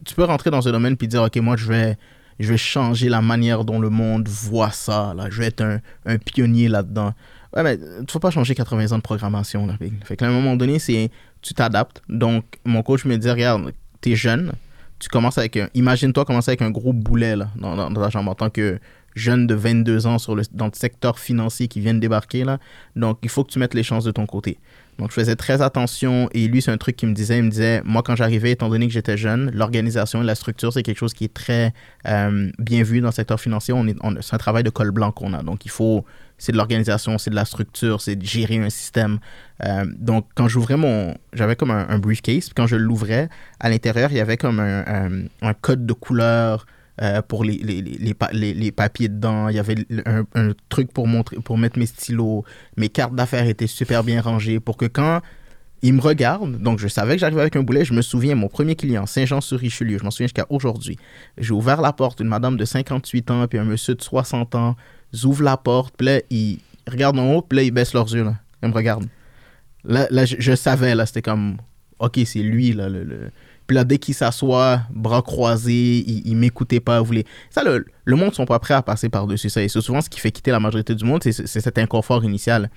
[0.06, 1.98] Tu peux rentrer dans un domaine puis dire, OK, moi, je vais
[2.39, 5.28] je vais changer la manière dont le monde voit ça, là.
[5.30, 7.14] Je vais être un, un pionnier là-dedans.
[7.56, 9.76] Ouais, mais tu faut pas changer 80 ans de programmation, là.
[10.06, 12.01] Fait qu'à un moment donné, c'est, tu t'adaptes.
[12.10, 14.54] Donc, mon coach me dit, regarde, t'es jeune,
[14.99, 18.10] tu commences avec un, imagine-toi commencer avec un gros boulet, là, dans, dans, dans ta
[18.10, 18.80] chambre en tant que
[19.16, 20.18] jeune de 22 ans
[20.53, 22.59] dans le secteur financier qui vient de débarquer, là.
[22.95, 24.57] Donc, il faut que tu mettes les chances de ton côté.
[24.99, 26.30] Donc, je faisais très attention.
[26.34, 27.39] Et lui, c'est un truc qu'il me disait.
[27.39, 30.72] Il me disait, moi, quand j'arrivais, étant donné que j'étais jeune, l'organisation et la structure,
[30.72, 31.74] c'est quelque chose qui est très
[32.07, 33.74] euh, bien vu dans le secteur financier.
[33.74, 35.41] On est, c'est un travail de col blanc qu'on a.
[35.41, 36.05] Donc, il faut,
[36.38, 39.20] c'est de l'organisation, c'est de la structure, c'est de gérer un système.
[39.64, 42.51] Euh, donc, quand j'ouvrais mon, j'avais comme un, briefcase.
[42.55, 46.66] Quand je l'ouvrais, à l'intérieur, il y avait comme un- un code de couleur.
[47.02, 49.76] Euh, pour les, les, les, les, les- papiers dedans, il y avait
[50.06, 52.44] un, un truc pour, montrer, pour mettre mes stylos,
[52.78, 55.22] mes cartes d'affaires étaient super bien rangées pour que quand
[55.82, 58.48] il me regarde, donc je savais que j'arrivais avec un boulet, je me souviens, mon
[58.48, 60.98] premier client, Saint-Jean-sur-Richelieu, je m'en souviens jusqu'à aujourd'hui.
[61.38, 64.76] J'ai ouvert la porte, une madame de 58 ans, puis un monsieur de 60 ans,
[65.12, 68.14] ils ouvrent la porte, puis là, ils regardent en haut, puis là, ils baissent leurs
[68.14, 68.26] yeux.
[68.62, 69.08] Ils me regardent.
[69.84, 71.58] Là, là je, savais, là, c'était comme,
[72.00, 73.32] OK, c'est lui, là, le-
[73.74, 77.15] Puis là, dès qu'il s'assoit, bras croisés, il, il m'écoutait pas, vous.
[77.49, 79.63] Ça, le, le monde sont pas prêts à passer par-dessus ça.
[79.63, 82.69] Et c'est souvent ce qui fait quitter la majorité du monde, c'est cet inconfort initial.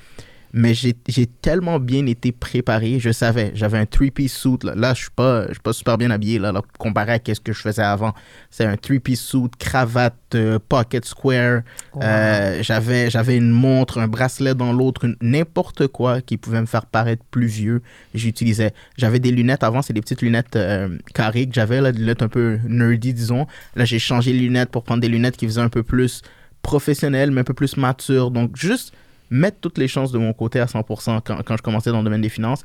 [0.59, 4.57] Mais j'ai tellement bien été préparé, je savais, j'avais un three-piece suit.
[4.63, 7.19] Là, Là, je suis pas, je suis pas super bien habillé, là, là, comparé à
[7.27, 8.15] ce que je faisais avant.
[8.49, 11.61] C'est un three-piece suit, cravate, euh, pocket square.
[12.01, 16.87] Euh, j'avais j'avais une montre, un bracelet dans l'autre, n'importe quoi qui pouvait me faire
[16.87, 17.83] paraître plus vieux.
[18.15, 18.73] J'utilisais.
[18.97, 22.23] J'avais des lunettes avant, c'est des petites lunettes euh, carrées que j'avais, là, des lunettes
[22.23, 23.47] un peu nerdy, disons.
[23.75, 26.23] Là, j'ai changé les lunettes pour prendre des lunettes qui faisaient un peu plus
[26.63, 28.31] professionnelles, mais un peu plus matures.
[28.31, 28.95] Donc, juste
[29.31, 32.05] mettre toutes les chances de mon côté à 100% quand, quand je commençais dans le
[32.05, 32.65] domaine des finances.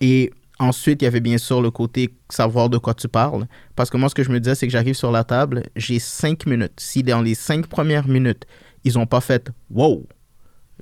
[0.00, 3.46] Et ensuite, il y avait bien sûr le côté savoir de quoi tu parles.
[3.76, 5.98] Parce que moi, ce que je me disais, c'est que j'arrive sur la table, j'ai
[5.98, 6.78] cinq minutes.
[6.78, 8.44] Si dans les cinq premières minutes,
[8.84, 10.06] ils n'ont pas fait «wow»,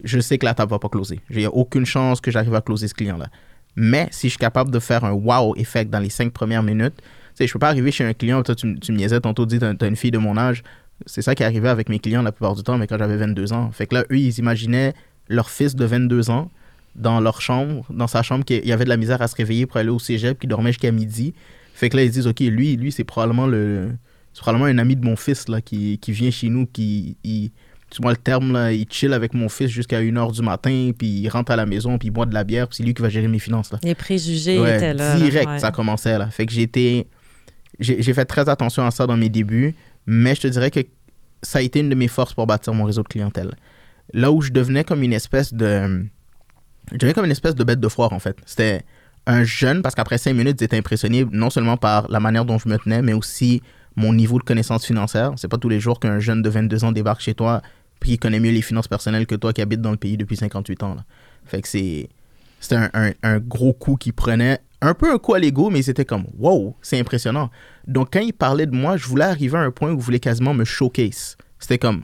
[0.04, 1.20] je sais que la table va pas closer.
[1.28, 3.28] J'ai aucune chance que j'arrive à closer ce client-là.
[3.76, 7.00] Mais si je suis capable de faire un wow effect dans les cinq premières minutes,
[7.38, 9.88] je peux pas arriver chez un client, toi, tu, tu me niaisais tantôt, tu t'as
[9.88, 10.62] une fille de mon âge.
[11.06, 13.52] C'est ça qui arrivait avec mes clients la plupart du temps, mais quand j'avais 22
[13.52, 13.70] ans.
[13.72, 14.92] Fait que là, eux, ils imaginaient
[15.30, 16.50] leur fils de 22 ans
[16.96, 19.64] dans leur chambre, dans sa chambre, qu'il y avait de la misère à se réveiller
[19.64, 21.34] pour aller au cégep, qui dormait jusqu'à midi.
[21.72, 23.92] Fait que là, ils disent, OK, lui, lui c'est probablement le...
[24.34, 27.16] C'est probablement un ami de mon fils là, qui, qui vient chez nous, qui...
[27.24, 27.50] Il,
[27.90, 31.08] tu vois le terme, là, il chill avec mon fils jusqu'à 1h du matin, puis
[31.08, 33.02] il rentre à la maison, puis il boit de la bière, puis c'est lui qui
[33.02, 33.72] va gérer mes finances.
[33.72, 33.78] Là.
[33.82, 35.14] Les préjugés Ouais, étaient là.
[35.14, 35.58] là, direct, ouais.
[35.58, 36.30] ça commençait là.
[36.30, 37.08] Fait que j'étais.
[37.80, 39.74] J'ai j'ai fait très attention à ça dans mes débuts,
[40.06, 40.80] mais je te dirais que
[41.42, 43.56] ça a été une de mes forces pour bâtir mon réseau de clientèle.
[44.12, 46.06] Là où je devenais comme une espèce de.
[46.92, 48.36] Je devenais comme une espèce de bête de foire, en fait.
[48.46, 48.82] C'était
[49.26, 52.58] un jeune, parce qu'après cinq minutes, ils étaient impressionnés non seulement par la manière dont
[52.58, 53.62] je me tenais, mais aussi
[53.96, 55.32] mon niveau de connaissance financière.
[55.36, 57.62] C'est pas tous les jours qu'un jeune de 22 ans débarque chez toi,
[58.00, 60.36] puis il connaît mieux les finances personnelles que toi qui habites dans le pays depuis
[60.36, 60.96] 58 ans.
[61.44, 62.08] Fait que c'est.
[62.60, 62.76] C'était
[63.22, 66.76] un, gros coup qui prenait un peu un coup à l'ego, mais c'était comme wow,
[66.82, 67.50] c'est impressionnant.
[67.86, 70.20] Donc quand il parlait de moi, je voulais arriver à un point où il voulait
[70.20, 71.38] quasiment me showcase.
[71.58, 72.02] C'était comme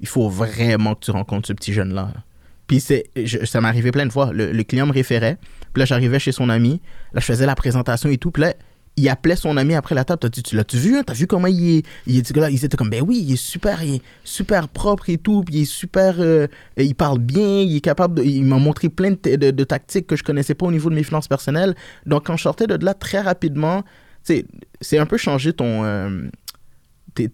[0.00, 2.10] il faut vraiment que tu rencontres ce petit jeune-là.
[2.14, 2.22] là.
[2.66, 3.10] Puis c'est,
[3.44, 4.32] ça m'arrivait plein de fois.
[4.32, 5.38] Le, le client me référait,
[5.72, 6.80] puis là j'arrivais chez son ami,
[7.12, 8.54] là je faisais la présentation et tout, puis là
[8.96, 10.30] il appelait son ami après la table.
[10.30, 10.96] Tu l'as-tu vu?
[10.98, 11.02] hein?
[11.06, 11.82] T'as vu comment il est?
[12.06, 15.08] Il est là, ils étaient comme, ben oui, il est super, il est super propre
[15.08, 15.42] et tout.
[15.44, 19.12] Puis il est super, euh, il parle bien, il est capable il m'a montré plein
[19.12, 21.74] de, de- tactiques que je connaissais pas au niveau de mes finances personnelles.
[22.04, 23.84] Donc quand je sortais de là très rapidement,
[24.22, 26.28] c'est un peu changer ton, euh,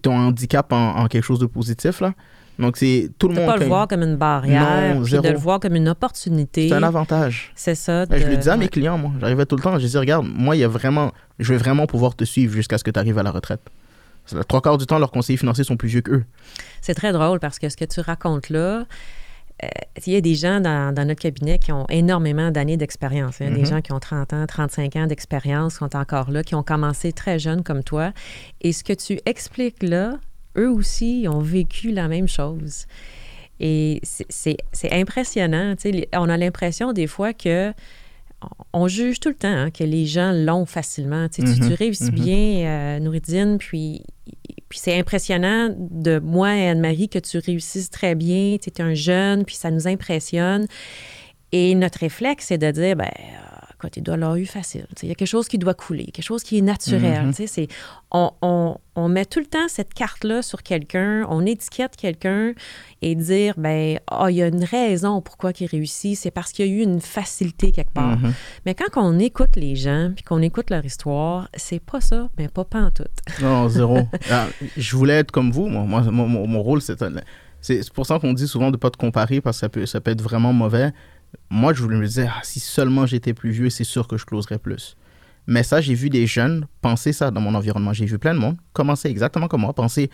[0.01, 2.13] ton handicap en, en quelque chose de positif là.
[2.59, 3.49] Donc c'est tout le De monde.
[3.49, 5.23] pas le voir comme une barrière, Non, zéro.
[5.23, 6.69] de le voir comme une opportunité.
[6.69, 7.51] C'est un avantage.
[7.55, 8.05] C'est ça.
[8.07, 8.69] Ben, je de- le disais à mes ouais.
[8.69, 9.11] clients, moi.
[9.19, 9.73] J'arrivais tout le temps.
[9.77, 12.77] Je disais, regarde, moi, il y a vraiment, je vais vraiment pouvoir te suivre jusqu'à
[12.77, 13.61] ce que tu arrives à la retraite.
[14.49, 16.25] Trois quarts du temps, leurs conseillers financiers sont plus vieux qu'eux.
[16.81, 18.83] C'est très drôle parce que ce que tu racontes là,
[19.63, 19.67] euh,
[20.05, 23.37] il y a des gens dans, dans notre cabinet qui ont énormément d'années d'expérience.
[23.39, 23.65] Il y a des Mhm.
[23.67, 27.13] gens qui ont 30 ans, 35 ans d'expérience, qui sont encore là, qui ont commencé
[27.13, 28.11] très jeunes comme toi.
[28.61, 30.17] Et ce que tu expliques là,
[30.57, 32.85] eux aussi ils ont vécu la même chose.
[33.59, 34.57] Et c'est-
[34.91, 35.73] impressionnant.
[36.13, 37.73] On a l'impression des fois que
[38.71, 41.27] on juge tout le temps hein, que les gens l'ont facilement.
[41.27, 42.11] Tu, tu- tu Mhm, réussis mhm.
[42.11, 42.37] bien,
[42.67, 44.03] euh, Nouridine, puis,
[44.69, 48.57] puis c'est impressionnant de moi et Anne-Marie que tu réussisses très bien.
[48.61, 50.67] Tu es un jeune, puis ça nous impressionne.
[51.51, 53.09] Et notre réflexe, c'est de dire, ben,
[53.95, 54.87] il doit l'avoir eu facile.
[54.95, 57.27] Tu Il y a quelque chose qui doit couler, quelque chose qui est naturel.
[57.27, 57.33] Mhm.
[57.33, 57.67] Tu c'est-
[58.11, 62.53] on, on- on met tout le temps cette carte-là sur quelqu'un, on étiquette quelqu'un
[63.03, 66.65] et dire, ben, ah, il y a une raison pourquoi il réussit, c'est parce qu'il
[66.65, 68.17] y a eu une facilité quelque part.
[68.17, 68.33] Mhm.
[68.65, 72.47] Mais quand on écoute les gens, puis qu'on écoute leur histoire, c'est pas ça, mais
[72.47, 73.07] pas pantoute.
[73.41, 73.99] Non, zéro.
[74.31, 75.67] Ah, je voulais être comme vous.
[75.67, 76.97] Moi, Moi, mon, mon- rôle, c'est
[77.61, 79.99] c'est pour ça qu'on dit souvent de pas te comparer parce que ça peut, ça
[80.01, 80.91] peut être vraiment mauvais.
[81.49, 84.25] Moi, je voulais me dire, ah, si seulement j'étais plus vieux, c'est sûr que je
[84.25, 84.95] closerais plus.
[85.47, 87.93] Mais ça, j'ai vu des jeunes penser ça dans mon environnement.
[87.93, 90.09] J'ai vu plein de monde commencer exactement comme moi, penser,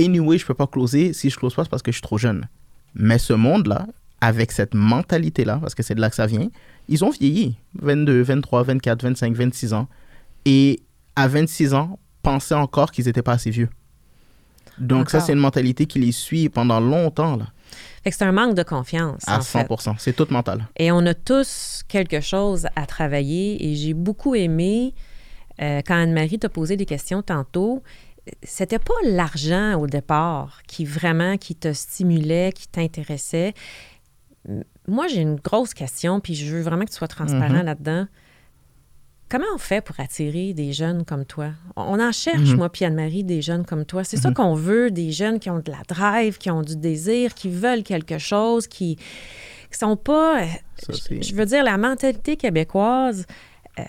[0.00, 1.12] anyway, je peux pas closer.
[1.12, 2.48] Si je close pas, c'est parce que je suis trop jeune.
[2.94, 3.86] Mais ce monde-là,
[4.20, 6.48] avec cette mentalité-là, parce que c'est de là que ça vient,
[6.88, 7.56] ils ont vieilli.
[7.80, 9.88] 22, 23, 24, 25, 26 ans.
[10.44, 10.82] Et
[11.16, 13.68] à 26 ans, pensaient encore qu'ils n'étaient pas assez vieux.
[14.78, 17.46] Donc ça, c'est une mentalité qui les suit pendant longtemps, là,
[18.02, 19.22] Fait que c'est un manque de confiance.
[19.26, 19.64] à en fait.
[19.64, 19.94] 100%.
[19.98, 20.66] C'est tout mental.
[20.76, 23.64] Et on a tous quelque chose à travailler.
[23.70, 24.94] Et j'ai beaucoup aimé
[25.60, 27.82] euh, quand Anne-Marie t'a posé des questions tantôt.
[28.42, 33.52] C'était pas l'argent au départ qui vraiment qui te stimulait, qui t'intéressait.
[34.88, 37.64] Moi, j'ai une grosse question, puis je veux vraiment que tu sois transparent Mhm.
[37.66, 38.06] là-dedans.
[39.32, 41.52] Comment on fait pour attirer des jeunes comme toi?
[41.74, 42.56] On en cherche, Mhm.
[42.58, 44.04] moi puis Anne-Marie, des jeunes comme toi.
[44.04, 44.34] C'est ça Mhm.
[44.34, 47.82] qu'on veut, des jeunes qui ont de la drive, qui ont du désir, qui veulent
[47.82, 48.98] quelque chose, qui
[49.70, 50.42] qui sont pas...
[50.42, 50.46] euh,
[50.86, 53.24] Ça, je veux dire, la mentalité québécoise,
[53.78, 53.82] euh,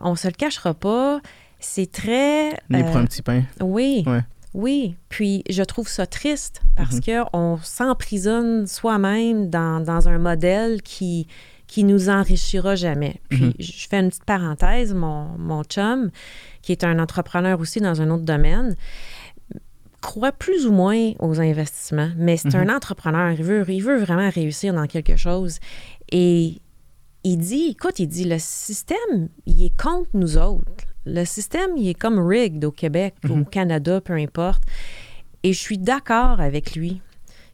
[0.00, 1.20] on se le cachera pas,
[1.60, 2.50] c'est très...
[2.68, 3.44] Né euh, pour un petit pain.
[3.60, 4.22] oui, Ouais.
[4.52, 4.96] oui.
[5.10, 7.00] Puis je trouve ça triste parce Mhm.
[7.02, 11.28] que on s'emprisonne soi-même dans, dans un modèle qui
[11.72, 13.14] qui nous enrichira jamais.
[13.30, 13.52] Puis Mhm.
[13.58, 16.10] je fais une petite parenthèse, mon, mon chum,
[16.60, 18.76] qui est un entrepreneur aussi dans un autre domaine,
[20.02, 22.68] croit plus ou moins aux investissements, mais c'est Mhm.
[22.68, 25.60] un entrepreneur, il veut, il veut vraiment réussir dans quelque chose.
[26.10, 26.58] Et
[27.24, 30.84] il dit, écoute, il dit, le système, il est contre nous autres.
[31.06, 33.30] Le système, il est comme rigged au Québec, Mhm.
[33.40, 34.62] au Canada, peu importe.
[35.42, 37.00] Et je suis d'accord avec lui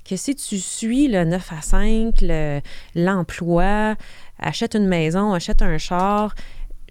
[0.09, 2.61] que si tu suis le 9 à 5, le-
[2.95, 3.97] l'emploi,
[4.39, 6.35] achète une maison, achète un char,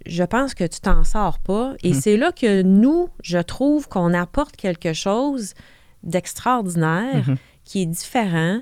[0.06, 1.74] je pense que tu t'en sors pas.
[1.82, 2.00] Et Mhm.
[2.00, 5.54] c'est là que nous, je trouve qu'on apporte quelque chose
[6.04, 7.36] d'extraordinaire, Mhm.
[7.64, 8.60] qui est différent,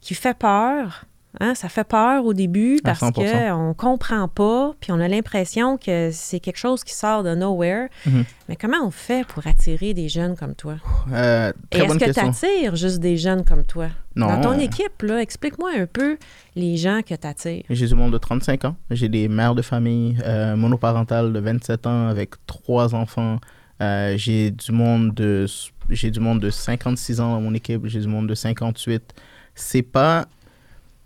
[0.00, 1.04] qui fait peur.
[1.40, 3.50] Hein, ça fait peur au début parce 100%.
[3.50, 7.88] qu'on comprend pas, puis on a l'impression que c'est quelque chose qui sort de nowhere.
[8.04, 8.24] Mhm.
[8.48, 10.74] Mais comment on fait pour attirer des jeunes comme toi?
[11.10, 13.88] Euh, est-ce que tu attires juste des jeunes comme toi?
[14.14, 14.26] Non.
[14.26, 16.18] Dans ton équipe, explique-moi un peu
[16.54, 17.64] les gens que tu attires.
[17.70, 18.76] J'ai du monde de 35 ans.
[18.90, 23.38] J'ai des mères de famille euh, monoparentales de 27 ans avec trois enfants.
[23.80, 25.46] Euh, j'ai du monde de
[25.88, 27.86] j'ai du monde de 56 ans dans mon équipe.
[27.86, 29.14] J'ai du monde de 58.
[29.54, 30.26] C'est pas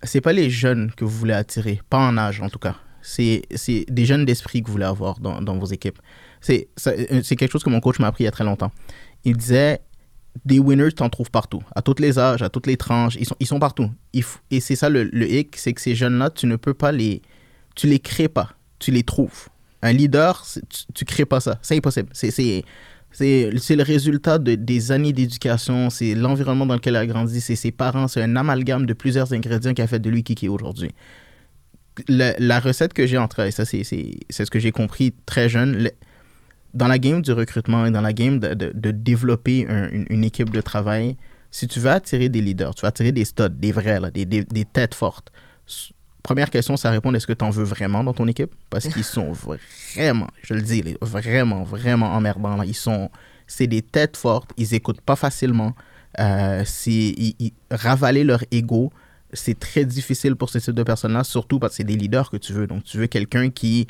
[0.02, 2.76] c'est pas les jeunes que vous voulez attirer, pas en âge en tout cas.
[3.02, 3.42] C'est
[3.88, 5.98] des jeunes d'esprit que vous voulez avoir dans, dans vos équipes.
[6.50, 6.58] Euh,
[7.22, 8.72] c'est quelque chose que mon coach m'a appris il y a très longtemps.
[9.24, 9.80] Il disait
[10.44, 13.36] des winners, t'en trouves partout, à tous les âges, à toutes les tranches, ils sont,
[13.40, 13.90] ils sont partout.
[14.50, 17.22] Et c'est ça le, hic, c'est que ces jeunes-là, tu ne peux pas les,
[17.74, 19.48] tu les crées pas, tu les trouves.
[19.82, 22.08] Un leader, tu, tu crées pas ça, c'est impossible.
[22.12, 22.64] C'est,
[23.16, 27.56] c'est, le résultat de, des années d'éducation, c'est l'environnement dans lequel il a grandi, c'est
[27.56, 30.48] ses parents, c'est un amalgame de plusieurs ingrédients qui a fait de lui qui est
[30.48, 30.90] aujourd'hui.
[32.08, 35.90] La recette que j'ai entre, et ça c'est, ce que j'ai compris très jeune,
[36.74, 40.22] dans la game du recrutement et dans la game de, de- développer un- une, une
[40.24, 41.16] équipe de travail,
[41.50, 44.26] si tu veux attirer des leaders, tu veux attirer des studs, des vrais, là, des,
[44.26, 45.32] des, des têtes fortes,
[46.26, 48.52] première question, à répondre est-ce que tu en veux vraiment dans ton équipe?
[48.68, 49.30] Parce qu'ils sont
[49.94, 52.56] vraiment, je le dis, vraiment, vraiment emmerdants.
[52.56, 52.64] Là.
[52.64, 53.10] Ils sont,
[53.46, 55.72] c'est des têtes fortes, ils écoutent pas facilement.
[56.18, 58.92] Euh, ils, ils- ravaler leur ego,
[59.32, 62.38] c'est très difficile pour ce type de personnes-là, surtout parce que c'est des leaders que
[62.38, 62.66] tu veux.
[62.66, 63.86] Donc, tu veux quelqu'un qui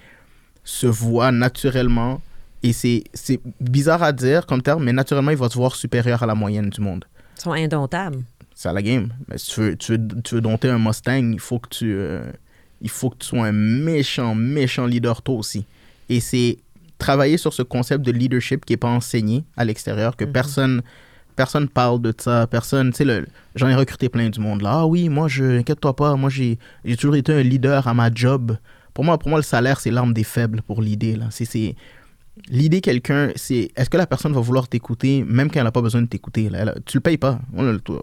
[0.63, 2.21] se voit naturellement.
[2.63, 6.23] Et c'est, c'est bizarre à dire comme terme, mais naturellement, il va se voir supérieur
[6.23, 7.07] à la moyenne du monde.
[7.39, 8.25] Ils sont indomptables.
[8.57, 9.13] C'est à la game.
[9.29, 11.93] Mais si tu veux, tu veux, tu veux dompter un Mustang, il faut que tu,
[11.95, 12.23] euh,
[12.81, 15.67] il faut que tu sois un méchant, méchant leader toi aussi.
[16.09, 16.57] Et c'est
[16.99, 20.33] travailler sur ce concept de leadership qui n'est pas enseigné à l'extérieur, que Mhm.
[20.33, 20.83] personne
[21.37, 23.25] personne parle de ça, personne, tu sais,
[23.57, 24.71] j'en ai recruté plein du monde là.
[24.73, 26.59] Ah oui, moi, je, inquiète-toi pas, moi, j'ai
[26.99, 28.57] toujours été un leader à ma job.
[28.95, 31.27] Pour moi, pour moi le salaire, c'est l'arme des faibles pour l'idée, là.
[31.31, 31.77] C'est
[32.49, 35.83] l'idée quelqu'un, c'est est-ce que la personne va vouloir t'écouter même quand elle n'a pas
[35.83, 36.51] besoin de t'écouter?
[36.85, 37.41] Tu le payes pas.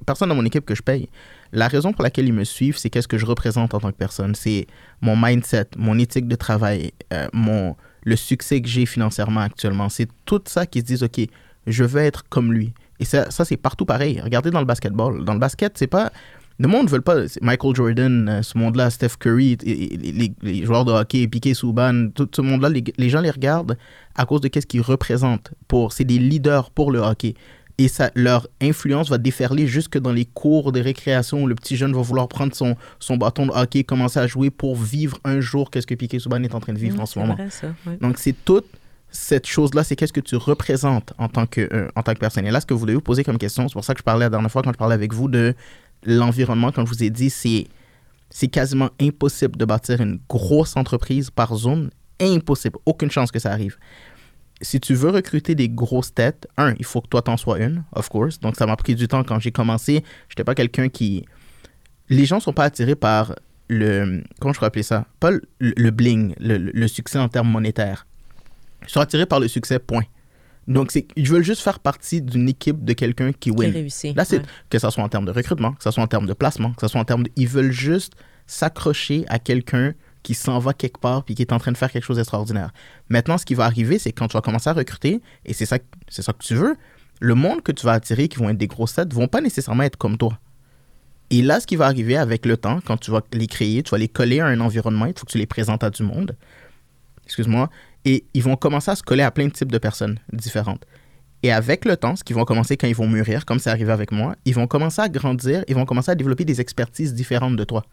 [0.05, 1.09] Personne dans mon équipe que je paye.
[1.51, 3.97] La raison pour laquelle ils me suivent, c'est qu'est-ce que je représente en tant que
[3.97, 4.33] personne?
[4.35, 4.67] C'est
[5.01, 9.89] mon mindset, mon éthique de travail, euh, mon, le succès que j'ai financièrement actuellement.
[9.89, 11.21] C'est tout ça qui se disent, OK,
[11.67, 12.73] je veux être comme lui.
[12.99, 14.19] Et ça, ça c'est partout pareil.
[14.19, 15.23] Regardez dans le basketball.
[15.25, 16.11] Dans le basket, c'est pas...
[16.59, 17.15] Le monde ne veut pas.
[17.41, 22.41] Michael Jordan, euh, ce monde-là, Steph Curry, les, joueurs de hockey, Piqué Souban, tout ce
[22.41, 23.77] monde-là, les, gens les regardent
[24.15, 25.51] à cause de qu'est-ce qu'ils représentent.
[25.67, 27.33] Pour, c'est des leaders pour le hockey.
[27.79, 31.75] Et ça, leur influence va déferler jusque dans les cours de récréation où le petit
[31.75, 35.17] jeune va vouloir prendre son, son bâton de hockey et commencer à jouer pour vivre
[35.23, 37.35] un jour qu'est-ce que Piqué Souban est en train de vivre en ce moment.
[37.99, 38.67] Donc, c'est toute
[39.09, 42.45] cette chose-là, c'est qu'est-ce que tu représentes en tant, que, euh, en tant que personne.
[42.45, 44.03] Et là, ce que vous devez vous poser comme question, c'est pour ça que je
[44.03, 45.53] parlais la dernière fois quand je parlais avec vous de
[46.05, 47.67] l'environnement, comme je vous ai dit, c'est,
[48.29, 51.89] c'est quasiment impossible de bâtir une grosse entreprise par zone.
[52.19, 52.77] Impossible.
[52.85, 53.77] Aucune chance que ça arrive.
[54.61, 57.83] Si tu veux recruter des grosses têtes, un, il faut que toi t'en sois une,
[57.93, 58.39] of course.
[58.39, 60.03] Donc ça m'a pris du temps quand j'ai commencé.
[60.29, 61.25] Je n'étais pas quelqu'un qui.
[62.09, 63.35] Les gens sont pas attirés par
[63.67, 64.23] le.
[64.39, 65.05] Comment je pourrais appeler ça?
[65.19, 68.05] Pas le, bling, le, le, succès en termes monétaires.
[68.83, 70.03] Ils sont attirés par le succès, point.
[70.67, 73.71] Donc, c'est, ils veulent juste faire partie d'une équipe de quelqu'un qui win.
[73.71, 74.15] Qui réussit.
[74.15, 76.33] Là, c'est que ce soit en termes de recrutement, que ce soit en termes de
[76.33, 77.31] placement, que ce soit en termes de.
[77.35, 78.13] Ils veulent juste
[78.47, 81.91] s'accrocher à quelqu'un qui s'en va quelque part puis qui est en train de faire
[81.91, 82.71] quelque chose d'extraordinaire.
[83.09, 85.77] Maintenant, ce qui va arriver, c'est quand tu vas commencer à recruter, et c'est ça,
[86.07, 86.75] c'est ça que tu veux,
[87.19, 89.83] le monde que tu vas attirer, qui vont être des grosses têtes, vont pas nécessairement
[89.83, 90.39] être comme toi.
[91.29, 93.91] Et là, ce qui va arriver avec le temps, quand tu vas les créer, tu
[93.91, 96.35] vas les coller à un environnement, il faut que tu les présentes à du monde.
[97.25, 97.69] Excuse-moi
[98.05, 100.85] et ils vont commencer à se coller à plein de types de personnes différentes.
[101.43, 103.91] Et avec le temps, ce qui vont commencer quand ils vont mûrir, comme c'est arrivé
[103.91, 107.57] avec moi, ils vont commencer à grandir, ils vont commencer à développer des expertises différentes
[107.57, 107.83] de toi.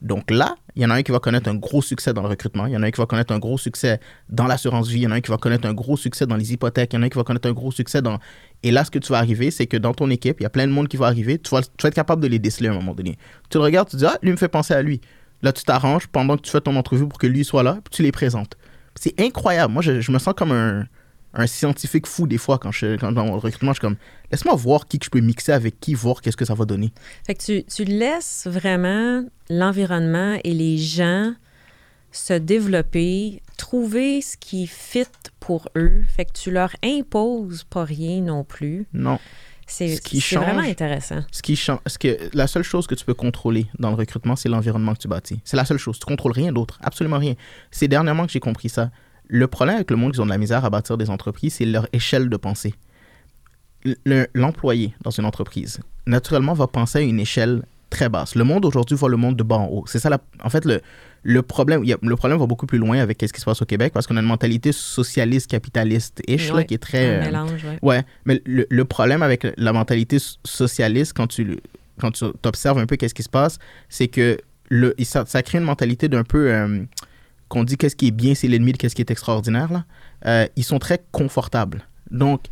[0.00, 2.28] Donc là, il y en a un qui va connaître un gros succès dans le
[2.28, 5.00] recrutement, il y en a un qui va connaître un gros succès dans l'assurance vie,
[5.00, 6.96] il y en a un qui va connaître un gros succès dans les hypothèques, il
[6.96, 8.18] y en a un qui va connaître un gros succès dans...
[8.62, 10.50] Et là, ce que tu vas arriver, c'est que dans ton équipe, il y a
[10.50, 12.72] plein de monde qui va arriver, tu vas, tu être capable de les déceler à
[12.72, 13.16] un moment donné.
[13.50, 15.00] Tu le regardes, tu dis, ah, lui me fait penser à lui.
[15.42, 17.90] Là, tu t'arranges pendant que tu fais ton entrevue pour que lui soit là, puis
[17.90, 18.56] tu les présentes.
[18.94, 19.72] C'est incroyable.
[19.72, 20.86] Moi, je, me sens comme un,
[21.46, 23.72] scientifique fou des fois quand je quand dans le recrutement.
[23.72, 23.96] Je suis comme,
[24.30, 26.92] laisse-moi voir qui que je peux mixer avec qui, voir qu'est-ce que ça va donner.
[27.26, 31.34] Fait que tu, tu laisses vraiment l'environnement et les gens
[32.12, 35.06] se développer, trouver ce qui fit
[35.40, 36.04] pour eux.
[36.08, 38.86] Fait que tu leur imposes pas rien non plus.
[38.92, 39.18] Non.
[39.66, 39.98] C'est
[40.36, 41.20] vraiment intéressant.
[41.30, 44.36] Ce qui change, ce que, la seule chose que tu peux contrôler dans le recrutement,
[44.36, 45.40] c'est l'environnement que tu bâtis.
[45.44, 45.98] C'est la seule chose.
[45.98, 47.34] Tu contrôles rien d'autre, absolument rien.
[47.70, 48.90] C'est dernièrement que j'ai compris ça.
[49.26, 51.64] Le problème avec le monde qui ont de la misère à bâtir des entreprises, c'est
[51.64, 52.74] leur échelle de pensée.
[54.34, 57.62] L'employé dans une entreprise, naturellement, va penser à une échelle
[57.94, 58.34] très basse.
[58.34, 59.84] Le monde aujourd'hui voit le monde de bas en haut.
[59.86, 60.80] C'est ça, la, en fait, le,
[61.22, 63.92] le problème, le problème va beaucoup plus loin avec ce qui se passe au Québec
[63.94, 67.20] parce qu'on a une mentalité socialiste, capitaliste-ish, qui est très.
[67.20, 68.02] Un mélange, ouais.
[68.24, 71.58] mais le, problème avec la mentalité socialiste, quand tu,
[72.00, 74.38] quand tu observes un peu qu'est-ce qui se passe, c'est que
[74.68, 76.52] le, ça, crée une mentalité d'un peu.
[76.52, 76.84] Euh,
[77.48, 79.84] qu'on dit qu'est-ce qui est bien, c'est l'ennemi de qu'est-ce qui est extraordinaire, là.
[80.26, 81.86] Euh, ils sont très confortables.
[82.10, 82.46] Donc,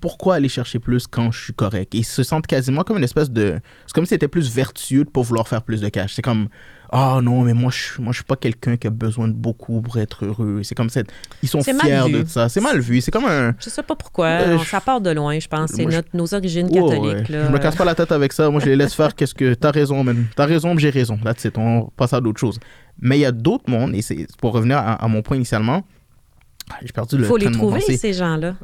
[0.00, 1.94] pourquoi aller chercher plus quand je suis correct?
[1.94, 3.60] Ils se sentent quasiment comme une espèce de.
[3.86, 6.14] C'est comme si c'était plus vertueux pour vouloir faire plus de cash.
[6.14, 6.48] C'est comme,
[6.94, 9.32] ah oh non, mais moi, je, moi, je suis pas quelqu'un qui a besoin de
[9.32, 10.60] beaucoup pour être heureux.
[10.62, 11.00] C'est comme ça.
[11.42, 11.74] Ils sont fiers
[12.12, 12.48] de ça.
[12.48, 13.00] C'est mal vu.
[13.00, 13.54] C'est comme un.
[13.58, 14.26] Je sais pas pourquoi.
[14.26, 15.70] Euh, ça part de loin, je pense.
[15.70, 17.28] C'est nos origines catholiques.
[17.28, 17.46] Là.
[17.46, 18.50] Je me casse pas la tête avec ça.
[18.50, 19.54] Moi, je les laisse faire qu'est-ce que.
[19.54, 20.26] T'as raison, man.
[20.36, 21.18] T'as raison, j'ai raison.
[21.24, 22.60] Là, tu on passe à d'autres choses.
[23.00, 25.84] Mais il y a d'autres mondes, et c'est pour revenir à, mon point initialement.
[26.82, 28.54] J'ai perdu le faut les trouver, ces gens-là.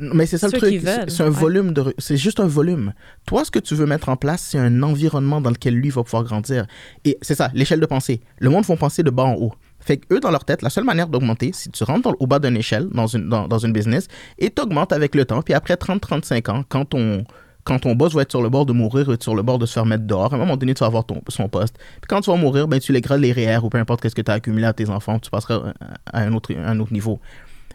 [0.00, 0.82] Mais c'est ça le truc.
[1.08, 1.94] C'est un volume de.
[1.98, 2.92] C'est juste un volume.
[3.26, 6.02] Toi, ce que tu veux mettre en place, c'est un environnement dans lequel lui va
[6.02, 6.66] pouvoir grandir.
[7.04, 8.20] Et c'est ça, l'échelle de pensée.
[8.38, 9.52] Le monde vont penser de bas en haut.
[9.80, 12.38] Fait que eux, dans leur tête, la seule manière d'augmenter, si tu rentres au bas
[12.38, 15.42] d'une échelle dans une, dans, dans une business et t'augmentes avec le temps.
[15.42, 17.24] Puis après 30-35 ans, quand ton,
[17.64, 19.58] quand ton boss va être sur le bord de mourir ou être sur le bord
[19.58, 21.76] de se faire mettre dehors, à un moment donné, tu vas avoir ton, son poste.
[21.76, 24.22] Puis quand tu vas mourir, ben, tu légueras les REER ou peu importe ce que
[24.22, 25.74] tu as accumulé à tes enfants, tu passeras
[26.06, 27.20] à un autre, à un autre niveau.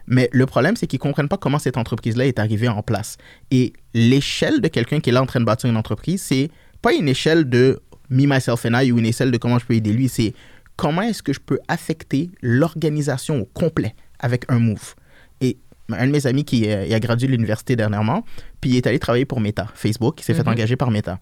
[0.06, 3.16] Mais le problème, c'est qu'ils ne comprennent pas comment cette entreprise-là est arrivée en place.
[3.50, 6.50] Et l'échelle de quelqu'un qui est là en train de bâtir une entreprise, c'est
[6.82, 7.80] pas une échelle de
[8.10, 10.34] me, myself and I ou une échelle de comment je peux aider lui, c'est
[10.76, 14.94] comment est-ce que je peux affecter l'organisation au complet avec un move.
[15.40, 15.58] Et
[15.90, 18.24] un de mes amis qui euh, a gradué de l'université dernièrement,
[18.60, 20.50] puis il est allé travailler pour Meta, Facebook, il s'est fait mm-hmm.
[20.50, 21.18] engager par Meta.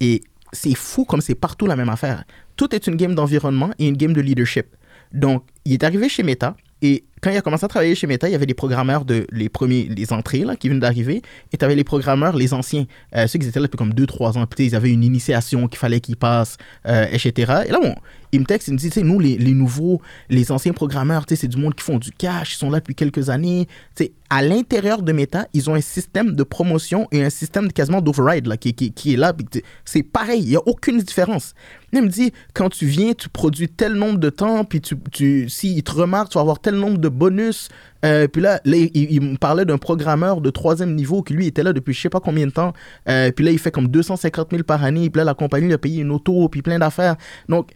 [0.00, 0.22] Et
[0.52, 2.24] c'est fou comme c'est partout la même affaire.
[2.56, 4.66] Tout est une game d'environnement et une game de leadership.
[5.12, 8.28] Donc, il est arrivé chez Meta et quand il a commencé à travailler chez Meta,
[8.28, 11.56] il y avait des programmeurs de les premiers, les entrées là, qui viennent d'arriver, et
[11.56, 14.46] tu avais les programmeurs, les anciens, euh, ceux qui étaient là depuis comme 2-3 ans,
[14.46, 16.56] puis ils avaient une initiation qu'il fallait qu'ils passent,
[16.86, 17.62] euh, etc.
[17.66, 17.94] Et là, bon,
[18.32, 20.00] il me texte, il me dit, tu nous, les, les, nouveaux,
[20.30, 23.30] les anciens programmeurs, c'est du monde qui font du cash, ils sont là depuis quelques
[23.30, 23.68] années.
[23.94, 27.72] Tu à l'intérieur de Meta, ils ont un système de promotion et un système de,
[27.72, 29.34] quasiment d'override là, qui, est là.
[29.84, 31.52] C'est pareil, il n'y a aucune différence.
[31.92, 35.50] Il me dit, quand tu viens, tu produis tel nombre de temps, puis tu, tu,
[35.50, 37.68] s'ils te remarquent, tu vas avoir tel nombre de bonus.
[38.04, 41.72] Euh, puis là, il, me parlait d'un programmeur de troisième niveau qui lui était là
[41.72, 42.72] depuis je sais pas combien de temps.
[43.08, 45.10] Euh, puis là, il fait comme 250 000 par année.
[45.10, 47.16] Puis là, la compagnie lui a payé une auto, puis plein d'affaires.
[47.48, 47.70] Donc,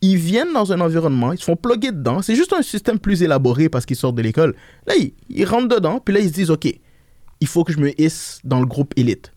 [0.00, 2.22] ils viennent dans un environnement, ils se font plugger dedans.
[2.22, 4.54] C'est juste un système plus élaboré parce qu'ils sortent de l'école.
[4.86, 4.94] Là,
[5.28, 6.68] ils, rentrent dedans, puis là, ils se disent, OK,
[7.40, 9.32] il faut que je me hisse dans le groupe élite.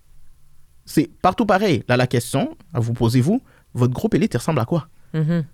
[0.86, 1.84] C'est partout pareil.
[1.88, 3.42] Là, la question, vous posez-vous,
[3.74, 4.88] votre groupe élite, il ressemble à quoi?
[5.14, 5.46] Mhm.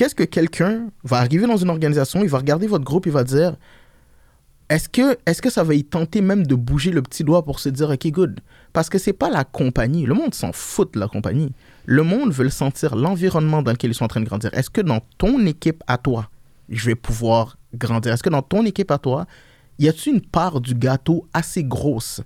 [0.00, 3.22] Qu'est-ce que quelqu'un va arriver dans une organisation, il va regarder votre groupe, il va
[3.22, 3.56] dire,
[4.70, 7.60] est-ce que, est que ça va y tenter même de bouger le petit doigt pour
[7.60, 8.40] se dire, OK, good?
[8.72, 10.06] Parce que c'est pas la compagnie.
[10.06, 11.52] Le monde s'en fout de la compagnie.
[11.84, 14.48] Le monde veut le sentir, l'environnement dans lequel ils sont en train de grandir.
[14.54, 16.30] Est-ce que dans ton équipe à toi,
[16.70, 18.14] je vais pouvoir grandir?
[18.14, 19.26] Est-ce que dans ton équipe à toi,
[19.78, 22.22] y a-t-il une part du gâteau assez grosse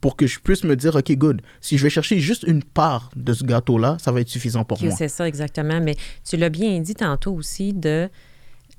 [0.00, 3.10] pour que je puisse me dire, OK, good, si je vais chercher juste une part
[3.16, 4.92] de ce gâteau-là, ça va être suffisant pour moi.
[4.92, 5.80] C'est ça, exactement.
[5.80, 5.96] Mais
[6.28, 8.08] tu l'as bien dit tantôt aussi de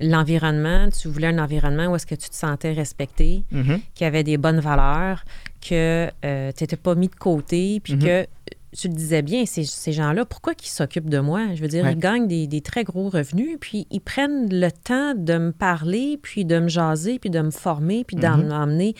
[0.00, 0.88] l'environnement.
[0.90, 3.80] Tu voulais un environnement où est-ce que tu te sentais respecté, Mhm.
[3.94, 5.24] qu'il y avait des bonnes valeurs,
[5.60, 6.26] que tu
[6.62, 8.02] n'étais pas mis de côté, puis Mhm.
[8.02, 8.26] que
[8.74, 11.48] tu le disais bien, ces, ces gens-là, pourquoi qu'ils s'occupent de moi?
[11.54, 11.92] Je veux dire, Ouais.
[11.92, 16.18] ils gagnent des, des très gros revenus, puis ils prennent le temps de me parler,
[16.22, 18.46] puis de me jaser, puis de me former, puis d'en Mhm.
[18.48, 18.94] m'emmener.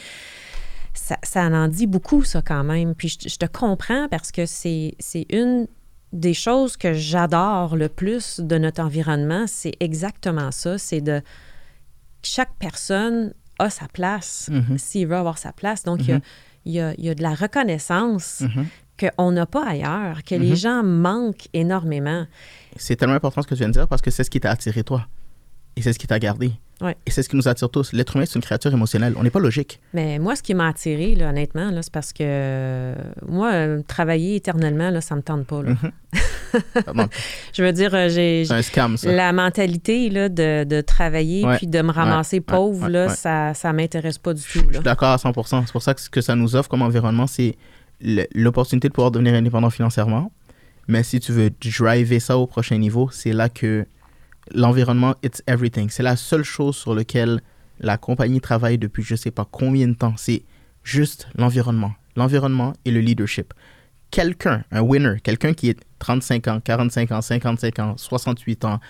[1.03, 2.95] Ça, ça en dit beaucoup, ça, quand même.
[2.95, 5.67] Puis je, je te comprends parce que c'est c'est une
[6.13, 9.45] des choses que j'adore le plus de notre environnement.
[9.47, 10.77] C'est exactement ça.
[10.79, 11.23] C'est de...
[12.23, 14.77] Chaque personne a sa place Mhm.
[14.79, 15.83] s'il veut avoir sa place.
[15.85, 16.23] Donc, il y a- Mhm.
[16.67, 18.67] il y, a, y a de la reconnaissance Mhm.
[19.01, 22.27] qu'on n'a pas ailleurs, que les gens manquent énormément.
[22.77, 24.51] C'est tellement important ce que tu viens de dire parce que c'est ce qui t'a
[24.51, 25.07] attiré toi.
[25.77, 26.53] Et c'est ce qui t'a gardé.
[26.81, 26.97] Ouais.
[27.07, 27.93] Et c'est ce qui nous attire tous.
[27.93, 29.15] L'être humain, c'est une créature émotionnelle.
[29.17, 29.81] On n'est pas logique.
[29.93, 32.95] Mais moi, ce qui m'a attiré, là, honnêtement, là, c'est parce que euh,
[33.29, 35.63] moi, euh, travailler éternellement, là, ça me tente pas.
[35.63, 35.71] là.
[35.71, 35.93] Mhm.
[37.53, 39.13] Je veux dire, euh, j'ai C'est un scam, ça.
[39.13, 41.57] la mentalité là, de, de travailler Ouais.
[41.59, 42.41] puis de me ramasser Ouais.
[42.41, 44.61] pauvre, là, ça ça m'intéresse pas du tout.
[44.69, 45.63] je suis d'accord à 100%.
[45.67, 47.57] C'est pour ça que ce que ça nous offre comme environnement, c'est
[48.35, 50.33] l'opportunité de pouvoir devenir indépendant financièrement.
[50.89, 53.87] Mais si tu veux driver ça au prochain niveau, c'est là que
[54.55, 55.89] l'environnement, it's everything.
[55.91, 57.41] C'est la seule chose sur laquelle
[57.79, 60.15] la compagnie travaille depuis je sais pas combien de temps.
[60.17, 60.45] C'est
[60.85, 61.93] juste l'environnement.
[62.17, 63.55] L'environnement et le leadership.
[64.11, 68.81] Quelqu'un, un winner, quelqu'un qui est 35 ans, 45 ans, 55 ans, 68 ans,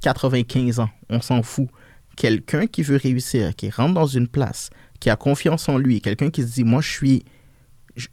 [0.00, 1.68] 95 ans, on s'en fout.
[2.16, 6.30] Quelqu'un qui veut réussir, qui rentre dans une place, qui a confiance en lui, quelqu'un
[6.30, 7.24] qui se dit moi je suis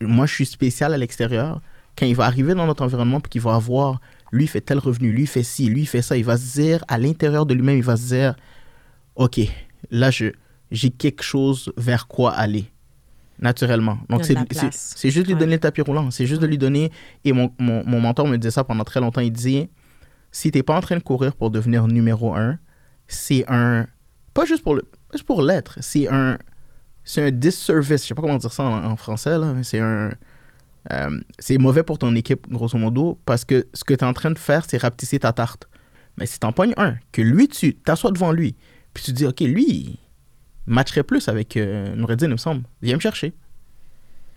[0.02, 1.62] moi je suis spécial à l'extérieur,
[1.98, 4.02] quand il va arriver dans notre environnement puis qu'il va avoir
[4.32, 6.98] lui fait tel revenu, lui fait ci, lui fait ça, il va se dire à
[6.98, 8.36] l'intérieur de lui-même, il va se dire
[9.16, 9.40] OK,
[9.92, 10.28] là je
[10.72, 12.66] j'ai quelque chose vers quoi aller
[13.40, 14.00] naturellement.
[14.10, 14.20] Donc
[14.72, 15.40] c'est juste lui Ouais.
[15.40, 16.92] donner le tapis roulant, c'est juste de lui donner.
[17.24, 19.70] Et mon, mon, mon mentor me disait ça pendant très longtemps, il disait
[20.32, 22.60] si t'es pas en train de courir pour devenir numéro un,
[23.08, 23.88] c'est un
[24.34, 26.38] pas juste pour le juste pour l'être, c'est un
[27.04, 29.80] c'est un disservice, je sais pas comment dire ça en, en français là, mais c'est
[29.80, 30.12] un
[30.94, 34.14] euh, c'est mauvais pour ton équipe grosso modo parce que ce que tu es en
[34.14, 35.68] train de faire c'est rapetisser ta tarte.
[36.18, 38.56] Mais si t'en pognes un que lui tu t'assois devant lui,
[38.94, 39.66] puis tu dis OK, lui
[40.68, 42.64] il matcherait plus avec euh, Noureddin, il me semble.
[42.82, 43.34] Viens me chercher.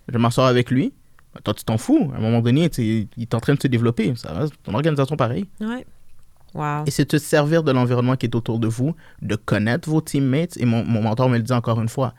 [0.08, 0.92] Je m'assois avec lui.
[1.34, 2.10] Ben, toi, tu t'en fous.
[2.14, 4.14] À un moment donné, il est en train de se développer.
[4.16, 5.46] Ça reste ton organisation pareil.
[5.60, 5.86] Ouais.
[6.54, 6.84] Wow.
[6.86, 10.00] Et c'est de se servir de l'environnement qui est autour de vous, de connaître vos
[10.00, 10.56] teammates.
[10.56, 12.14] Et mon, mon mentor me le dit encore une fois.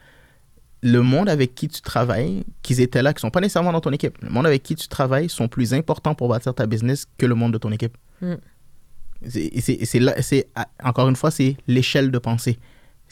[0.84, 3.92] Le monde avec qui tu travailles, qu'ils étaient là, qui sont pas nécessairement dans ton
[3.92, 7.26] équipe, le monde avec qui tu travailles sont plus importants pour bâtir ta business que
[7.28, 7.96] le monde de ton équipe.
[8.22, 8.34] Mm.
[9.28, 10.48] C'est-
[10.84, 12.58] encore une fois, c'est l'échelle de pensée.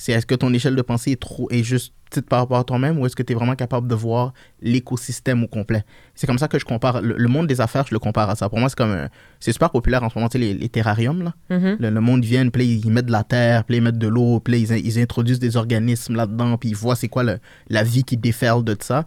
[0.01, 2.63] C'est est-ce que ton échelle de pensée est trop est juste petite par rapport à
[2.63, 5.83] toi-même ou est-ce que tu es vraiment capable de voir l'écosystème au complet?
[6.15, 8.35] C'est comme ça que je compare le, le monde des affaires, je le compare à
[8.35, 8.47] ça.
[8.47, 9.09] Pour moi, c'est comme
[9.41, 11.33] c'est super populaire en ce moment, tu sais, les, les terrariums là.
[11.49, 11.77] Mhm.
[11.81, 14.39] Le, le monde vient, puis ils mettent de la terre, puis ils mettent de l'eau,
[14.39, 17.39] puis ils, in- ils introduisent des organismes là-dedans, puis ils voient c'est quoi le-
[17.69, 19.05] la vie qui déferle de ça.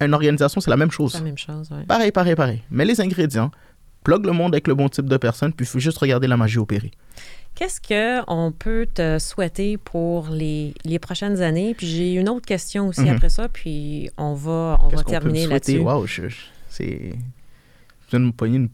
[0.00, 1.14] Une organisation, c'est la même chose.
[1.14, 1.84] La même chose, ouais.
[1.86, 2.62] Pareil, pareil, pareil.
[2.70, 3.50] Mais les ingrédients,
[4.04, 6.36] plug le monde avec le bon type de personne, puis il faut juste regarder la
[6.36, 6.92] magie opérer.
[7.58, 11.74] Qu'est-ce qu'on peut te souhaiter pour les, les prochaines années?
[11.74, 13.16] Puis j'ai une autre question aussi Mhm.
[13.16, 15.82] après ça, puis on va, on va terminer souhaiter?
[15.82, 16.50] là-dessus.
[16.68, 17.10] C'est...
[18.06, 18.68] Je viens de me pogner une,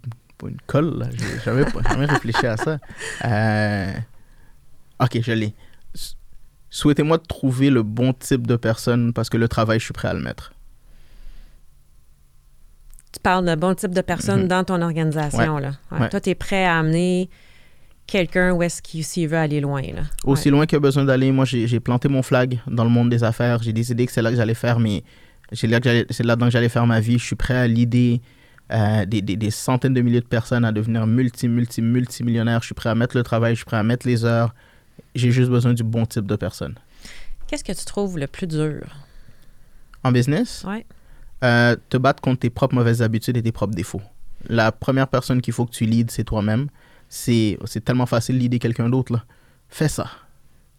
[0.47, 1.07] une colle, là.
[1.13, 1.65] J'ai jamais,
[2.05, 2.79] réfléchi à ça.
[3.25, 3.93] Euh,
[5.01, 5.55] Ok, je l'ai.
[6.69, 10.09] Souhaitez-moi de trouver le bon type de personne parce que le travail, je suis prêt
[10.09, 10.53] à le mettre.
[13.13, 14.49] Tu parles de bon type de personne Mhm.
[14.49, 15.59] dans ton organisation.
[15.59, 15.73] Là.
[15.91, 16.01] Ouais.
[16.01, 16.09] Ouais.
[16.11, 17.31] Toi, tu es prêt à amener
[18.07, 19.83] quelqu'un où est-ce qu'il s'il veut aller loin.
[19.83, 20.03] Là.
[20.25, 23.25] Aussi loin qu'il a besoin d'aller, moi, j'ai planté mon flag dans le monde des
[23.25, 23.63] affaires.
[23.63, 25.05] J'ai décidé que c'est là que j'allais faire mes...
[25.53, 27.19] C'est là que j'allais- c'est là-dedans que j'allais faire ma vie.
[27.19, 28.21] Je suis prêt à l'idée
[28.73, 32.61] euh, des, des- des centaines de milliers de personnes à devenir multi, multi, multimillionnaires.
[32.61, 34.55] Je suis prêt à mettre le travail, je suis prêt à mettre les heures.
[35.15, 36.75] J'ai juste besoin du bon type de personne.
[37.47, 38.81] Qu'est-ce que tu trouves le plus dur?
[40.03, 40.85] En business, Ouais.
[41.45, 44.03] euh, te battre contre tes propres mauvaises habitudes et tes propres défauts.
[44.49, 46.69] La première personne qu'il faut que tu leads, c'est toi-même.
[47.17, 49.13] C'est c'est tellement facile de leader quelqu'un d'autre.
[49.13, 49.25] là.
[49.69, 50.11] Fais ça.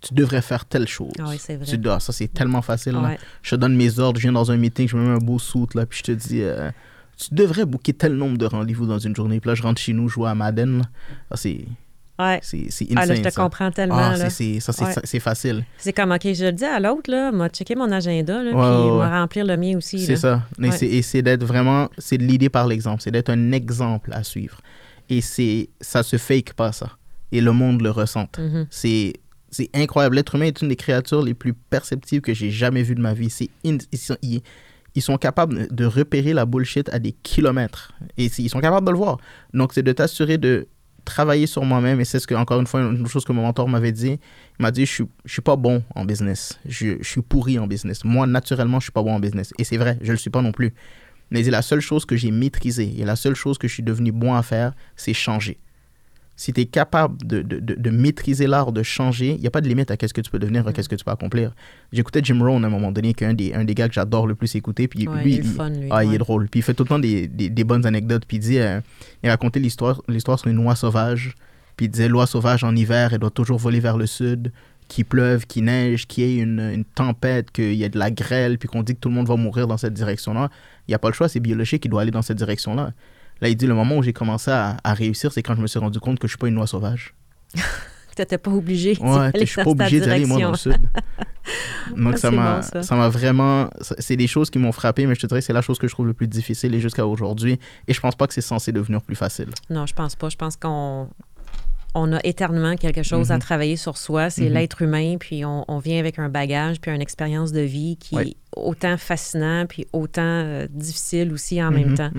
[0.01, 1.13] Tu devrais faire telle chose.
[1.17, 1.65] Ah oui, c'est vrai.
[1.65, 1.99] Tu dois.
[2.01, 2.91] Ça, c'est tellement facile.
[2.93, 3.15] là.
[3.41, 5.39] Je te donne mes ordres, je viens dans un meeting, je me mets un beau
[5.39, 6.69] suit, là, puis je te dis, euh,
[7.17, 9.39] tu devrais booker tel nombre de rendez-vous dans une journée.
[9.39, 10.79] Puis là, je rentre chez nous, jouer à Madden.
[10.79, 10.83] là.
[11.31, 11.65] Ça, c'est
[12.19, 12.39] Ouais.
[12.43, 13.41] c'est- c'est Ah, là, insane, je te ça.
[13.41, 13.95] comprends tellement.
[13.97, 14.29] Ah, là.
[14.29, 14.59] ça, c'est
[15.13, 15.19] Ouais.
[15.21, 15.63] facile.
[15.77, 18.87] C'est comme, OK, je le dis à l'autre, là, m'a checké mon agenda, là, Ouais,
[18.89, 20.05] puis m'a remplir le mien aussi.
[20.05, 20.43] C'est ça.
[20.81, 23.01] Et c'est d'être vraiment, c'est de l'idée par l'exemple.
[23.01, 24.59] C'est d'être un exemple à suivre.
[25.09, 26.91] Et c'est, ça se fake pas, ça.
[27.31, 28.27] Et le monde le ressent.
[28.37, 28.67] Mhm.
[28.69, 29.13] C'est,
[29.51, 30.15] c'est incroyable.
[30.15, 33.13] L'être humain est une des créatures les plus perceptibles que j'ai jamais vues de ma
[33.13, 33.29] vie.
[33.29, 34.41] C'est ils, sont, ils-
[35.01, 37.91] sont capables de repérer la bullshit à des kilomètres.
[38.17, 39.17] Et ils sont capables de le voir.
[39.53, 40.67] Donc, c'est de t'assurer de
[41.03, 41.99] travailler sur moi-même.
[41.99, 44.19] Et c'est ce que, encore une fois, une autre chose que mon mentor m'avait dit.
[44.59, 46.57] Il m'a dit, je suis, je suis pas bon en business.
[46.65, 48.03] Je, je suis pourri en business.
[48.05, 49.53] Moi, naturellement, je suis pas bon en business.
[49.59, 50.73] Et c'est vrai, je le suis pas non plus.
[51.31, 53.83] Mais c'est la seule chose que j'ai maîtrisée et la seule chose que je suis
[53.83, 55.57] devenu bon à faire, c'est changer.
[56.37, 59.51] Si tu es capable de, de, de, de maîtriser l'art de changer, il n'y a
[59.51, 61.55] pas de limite à qu'est-ce que tu peux devenir, à qu'est-ce que tu peux accomplir.
[61.93, 63.93] J'écoutais Jim Rohn à un moment donné, qui est un des, un des gars que
[63.93, 64.89] j'adore le plus écouter.
[64.89, 65.87] Puis Ouais, lui, il est fun, lui.
[65.91, 66.49] ah, il est drôle.
[66.49, 68.25] Puis il fait tout le temps des, des, des bonnes anecdotes.
[68.27, 68.81] Puis il dit, euh,
[69.23, 71.35] il racontait l'histoire, l'histoire sur une oie sauvage.
[71.77, 74.51] Puis il disait, l'oie sauvage en hiver, elle doit toujours voler vers le sud.
[74.87, 78.11] Qu'il pleuve, qu'il neige, qu'il y ait une, une tempête, qu'il y ait de la
[78.11, 80.49] grêle, puis qu'on dit que tout le monde va mourir dans cette direction-là.
[80.87, 82.91] Il n'y a pas le choix, c'est biologique, il doit aller dans cette direction-là.
[83.41, 85.67] Là, il dit, le moment où j'ai commencé à, à réussir, c'est quand je me
[85.67, 87.13] suis rendu compte que je suis pas une oie sauvage.
[88.15, 90.77] T'étais pas obligé Ouais, je suis pas obligé d'aller, moi, dans le sud.
[91.97, 92.95] Donc, Ah, ça m'a bon, ça.
[92.95, 93.69] m'a vraiment.
[93.99, 95.87] C'est des choses qui m'ont frappé, mais je te dirais que c'est la chose que
[95.87, 97.59] je trouve le plus difficile et jusqu'à aujourd'hui.
[97.89, 99.49] Et je pense pas que c'est censé devenir plus facile.
[99.69, 100.29] Non, je pense pas.
[100.29, 101.09] Je pense qu'on
[101.97, 103.39] on a éternellement quelque chose à Mhm.
[103.41, 104.29] travailler sur soi.
[104.29, 104.53] C'est Mhm.
[104.53, 108.15] l'être humain, puis on, on vient avec un bagage, puis une expérience de vie qui
[108.17, 112.11] est autant fascinant, puis autant euh, difficile aussi en même Mhm, temps.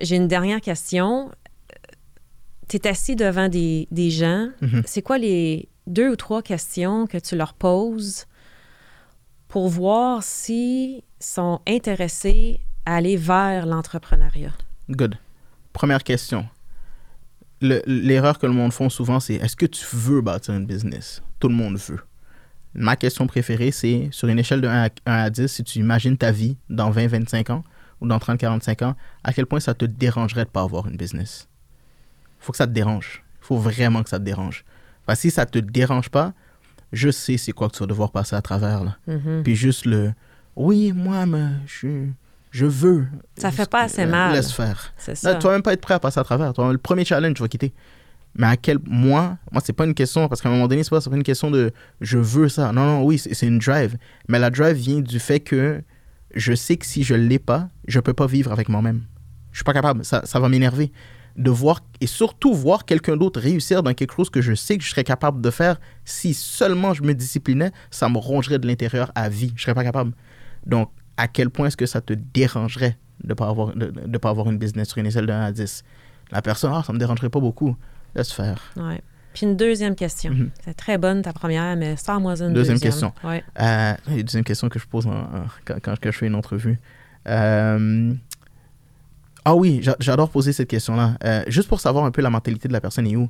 [0.00, 1.30] J'ai une dernière question.
[2.68, 4.48] Tu es assis devant des, des gens.
[4.86, 8.26] C'est quoi les deux ou trois questions que tu leur poses
[9.48, 14.52] pour voir s'ils sont intéressés à aller vers l'entrepreneuriat?
[14.88, 15.16] Good.
[15.72, 16.46] Première question.
[17.62, 21.22] Le- L'erreur que le monde font souvent, c'est est-ce que tu veux bâtir une business?
[21.40, 22.00] Tout le monde veut.
[22.74, 25.78] Ma question préférée, c'est sur une échelle de 1 à, 1 à 10, si tu
[25.78, 27.64] imagines ta vie dans 20-25 ans
[28.00, 30.96] ou dans 30-45 ans, à quel point ça te dérangerait de ne pas avoir une
[30.96, 31.48] business?
[32.40, 33.22] Il faut que ça te dérange.
[33.42, 34.64] Il faut vraiment que ça te dérange.
[35.06, 36.32] Parce que si ça ne te dérange pas,
[36.92, 38.82] je sais c'est quoi que tu vas devoir passer à travers.
[38.84, 38.96] Là.
[39.06, 39.42] Mhm.
[39.44, 40.12] Puis juste le
[40.56, 42.06] oui, moi, mais je,
[42.52, 43.06] je veux.
[43.36, 44.32] Ça fait pas assez Euh, mal.
[44.34, 44.92] Laisse faire.
[44.96, 45.34] C'est ça.
[45.34, 46.52] tu vas même pas être prêt à passer à travers.
[46.52, 47.72] Toi, le premier challenge, tu vas quitter.
[48.36, 50.90] Mais à quel moi, moi c'est pas une question parce qu'à un moment donné, c'est
[50.90, 52.70] pas, pas une question de je veux ça.
[52.72, 53.96] Non, non, oui, c'est c'est une drive.
[54.28, 55.82] Mais la drive vient du fait que
[56.34, 59.02] je sais que si je l'ai pas, je peux pas vivre avec moi-même.
[59.50, 60.04] Je suis pas capable.
[60.04, 60.92] Ça, ça va m'énerver
[61.36, 64.84] de voir et surtout voir quelqu'un d'autre réussir dans quelque chose que je sais que
[64.84, 69.10] je serais capable de faire si seulement je me disciplinais, ça me rongerait de l'intérieur
[69.14, 69.52] à vie.
[69.56, 70.12] Je serais pas capable.
[70.66, 74.18] Donc, à quel point est-ce que ça te dérangerait de ne pas, avoir- de, de
[74.18, 75.84] pas avoir une business sur une échelle de 1 à 10
[76.32, 77.76] La personne, ah, ça me dérangerait pas beaucoup.
[78.14, 78.60] Laisse faire.
[78.76, 79.00] Ouais.
[79.34, 80.32] Puis une deuxième question.
[80.32, 80.50] Mhm.
[80.64, 82.90] C'est très bonne ta première, mais sors-moi une Deuxième deuxième.
[82.90, 83.12] question.
[83.24, 83.42] Ouais.
[83.60, 86.78] Euh, une deuxième question que je pose en- en- quand, quand je fais une entrevue.
[87.28, 88.12] Euh,
[89.44, 91.16] ah oui, j'a- j'adore poser cette question-là.
[91.24, 93.28] Euh, juste pour savoir un peu la mentalité de la personne et où.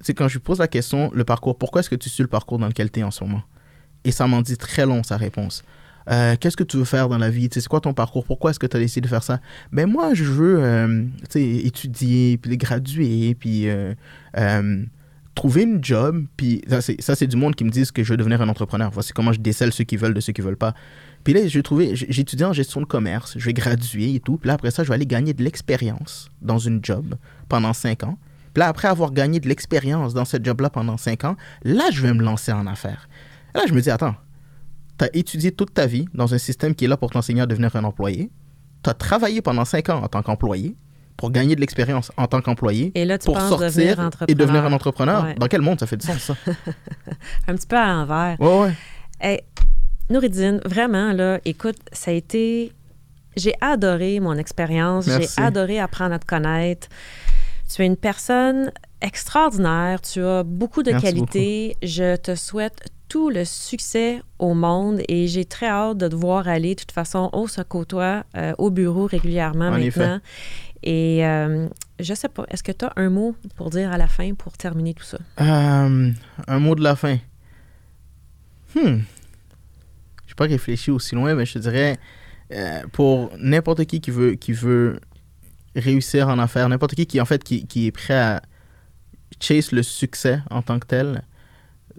[0.00, 2.28] C'est quand je lui pose la question, le parcours, pourquoi est-ce que tu suis le
[2.28, 3.42] parcours dans lequel tu es en ce moment?
[4.04, 5.64] Et ça m'en dit très long sa réponse.
[6.10, 7.48] Euh, Qu'est-ce que tu veux faire dans la vie?
[7.50, 8.24] C'est quoi ton parcours?
[8.24, 9.40] Pourquoi est-ce que tu as décidé de faire ça?
[9.72, 11.04] Ben moi, je veux euh,
[11.34, 13.94] étudier, puis graduer, puis euh,
[14.36, 14.84] euh,
[15.34, 16.26] trouver une job.
[16.36, 18.90] Puis ça, c'est du monde qui me disent que je veux devenir un entrepreneur.
[18.92, 20.74] Voici comment je décèle ceux qui veulent de ceux qui veulent pas.
[21.24, 24.36] Puis là, j'ai trouvé, étudié en gestion de commerce, je vais graduer et tout.
[24.36, 27.16] Puis là, après ça, je vais aller gagner de l'expérience dans une job
[27.48, 28.16] pendant cinq ans.
[28.54, 32.00] Puis là, après avoir gagné de l'expérience dans cette job-là pendant cinq ans, là, je
[32.00, 33.08] vais me lancer en affaires.
[33.54, 34.14] Et là, je me dis, attends,
[34.98, 37.46] tu as étudié toute ta vie dans un système qui est là pour t'enseigner à
[37.46, 38.30] devenir un employé.
[38.82, 40.76] Tu as travaillé pendant cinq ans en tant qu'employé
[41.16, 42.92] pour gagner de l'expérience en tant qu'employé.
[42.94, 44.28] Et là, tu Pour sortir devenir entrepreneur.
[44.28, 45.24] et devenir un entrepreneur.
[45.24, 45.34] Ouais.
[45.34, 46.34] Dans quel monde ça fait du sens, ça?
[47.48, 48.36] Un petit peu à l'envers.
[48.40, 48.72] Ouais, ouais.
[49.20, 49.40] Hey,
[50.10, 52.72] Nouridine, vraiment, là, écoute, ça a été.
[53.36, 55.06] J'ai adoré mon expérience.
[55.06, 56.88] J'ai adoré apprendre à te connaître.
[57.74, 58.70] Tu es une personne
[59.00, 60.00] extraordinaire.
[60.00, 61.76] Tu as beaucoup de Merci qualités.
[61.82, 66.48] Je te souhaite tout le succès au monde et j'ai très hâte de te voir
[66.48, 66.74] aller.
[66.74, 69.86] De toute façon, on se côtoie euh, au bureau régulièrement En maintenant.
[69.86, 70.18] effet.
[70.82, 74.08] Et euh, je sais pas, est-ce que tu as un mot pour dire à la
[74.08, 75.18] fin pour terminer tout ça?
[75.40, 76.12] Euh,
[76.46, 77.18] un mot de la fin.
[78.74, 79.00] Hmm.
[80.36, 81.98] pas réfléchi aussi loin, mais je te dirais,
[82.92, 85.00] pour n'importe qui qui veut, qui veut
[85.74, 88.42] réussir en affaires, n'importe qui qui, en fait, qui, qui est prêt à
[89.40, 91.22] chase le succès en tant que tel,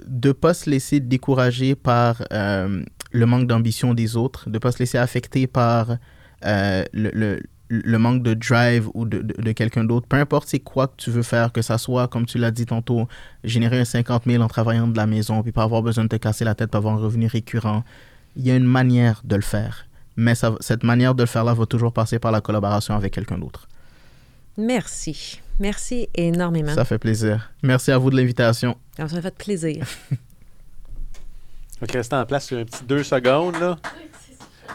[0.06, 4.80] de pas se laisser décourager par euh, le manque d'ambition des autres, de pas se
[4.80, 5.98] laisser affecter par
[6.46, 7.40] euh, le, le,
[7.70, 10.96] le manque de drive ou de, de, de quelqu'un d'autre, peu importe c'est quoi que
[10.98, 13.08] tu veux faire, que ça soit, comme tu l'as dit tantôt,
[13.44, 16.16] générer un 50 000 en travaillant de la maison, puis pas avoir besoin de te
[16.16, 17.84] casser la tête, pas avoir un revenu récurrent,
[18.36, 19.88] il y a une manière de le faire.
[20.16, 23.38] Mais ça, cette manière de le faire-là va toujours passer par la collaboration avec quelqu'un
[23.38, 23.68] d'autre.
[24.58, 25.42] Merci.
[25.60, 26.74] Merci énormément.
[26.74, 27.52] Ça fait plaisir.
[27.64, 28.76] Merci à vous de l'invitation.
[28.96, 29.86] Ça m'a fait plaisir.
[31.82, 33.78] Donc, restez en place sur un petit deux secondes, là.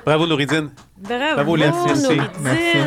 [0.05, 0.71] Bravo, Nouridine.
[0.99, 1.73] Bravo, Bravo, Lynn.
[1.87, 2.21] Merci.
[2.41, 2.79] Merci.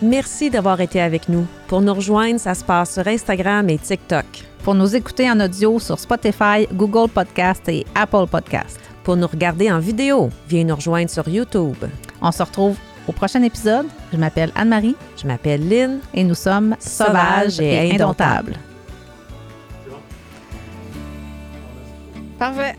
[0.00, 1.46] Merci d'avoir été avec nous.
[1.66, 4.24] Pour nous rejoindre, ça se passe sur Instagram et TikTok.
[4.62, 8.87] Pour nous écouter en audio sur Spotify, Google Podcast et Apple Podcast.
[9.08, 11.82] Pour nous regarder en vidéo, viens nous rejoindre sur YouTube.
[12.20, 13.86] On se retrouve au prochain épisode.
[14.12, 16.00] Je m'appelle Anne-Marie Je m'appelle Lynn.
[16.12, 18.56] et nous sommes sauvages et indomptables.
[22.38, 22.76] Parfait.